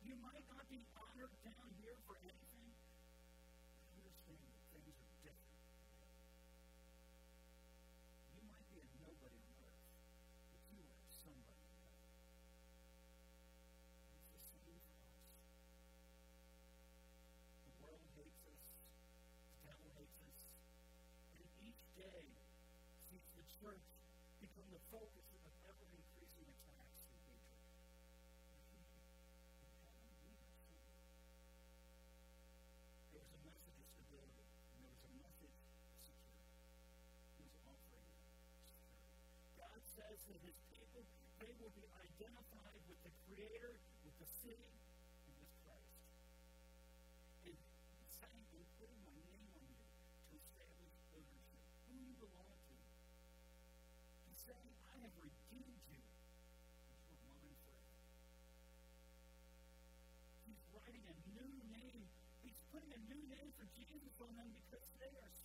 You 0.05 0.13
might 0.21 0.45
not 0.53 0.69
be 0.69 0.85
honored 0.93 1.33
down 1.41 1.69
here 1.81 1.97
for 2.05 2.21
anything. 2.21 2.62
That 40.33 40.41
his 40.49 40.57
people, 40.73 41.05
they 41.45 41.53
will 41.61 41.69
be 41.77 41.85
identified 41.93 42.81
with 42.89 42.97
the 43.05 43.13
Creator, 43.29 43.77
with 44.01 44.17
the 44.17 44.25
city, 44.41 44.73
and 45.29 45.35
with 45.37 45.53
Christ. 45.61 45.93
And 47.45 47.53
he's 47.53 48.17
saying, 48.17 48.41
I'm 48.57 48.65
putting 48.81 48.97
my 49.05 49.13
name 49.29 49.45
on 49.53 49.61
you 49.69 49.77
to 49.77 50.33
establish 50.41 50.97
ownership, 51.13 51.61
who 51.85 52.01
you 52.01 52.17
belong 52.17 52.49
to. 52.49 52.73
He's 54.25 54.41
saying, 54.41 54.73
I 54.89 55.05
have 55.05 55.13
redeemed 55.21 55.85
you. 55.93 56.01
He's 60.49 60.65
writing 60.73 61.05
a 61.13 61.17
new 61.29 61.51
name. 61.69 62.09
He's 62.41 62.57
putting 62.73 62.89
a 62.89 63.03
new 63.05 63.21
name 63.29 63.53
for 63.61 63.69
Jesus 63.77 64.17
on 64.17 64.33
them 64.41 64.49
because 64.65 64.89
they 64.97 65.13
are 65.13 65.37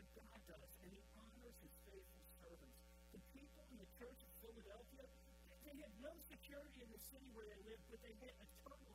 value, 0.00 0.16
God 0.16 0.40
does, 0.48 0.70
and 0.80 0.88
he 0.88 1.00
honors 1.12 1.56
his 1.60 1.74
faithful 1.84 2.24
servants. 2.40 2.80
The 3.12 3.20
people 3.36 3.64
in 3.68 3.76
the 3.76 3.90
church 4.00 4.20
of 4.24 4.32
Philadelphia, 4.40 5.04
they 5.64 5.76
had 5.76 5.92
no 6.00 6.12
security 6.24 6.80
in 6.80 6.88
the 6.88 7.02
city 7.12 7.28
where 7.36 7.44
they 7.44 7.60
lived, 7.68 7.84
but 7.92 8.00
they 8.00 8.16
had 8.24 8.32
eternal 8.40 8.94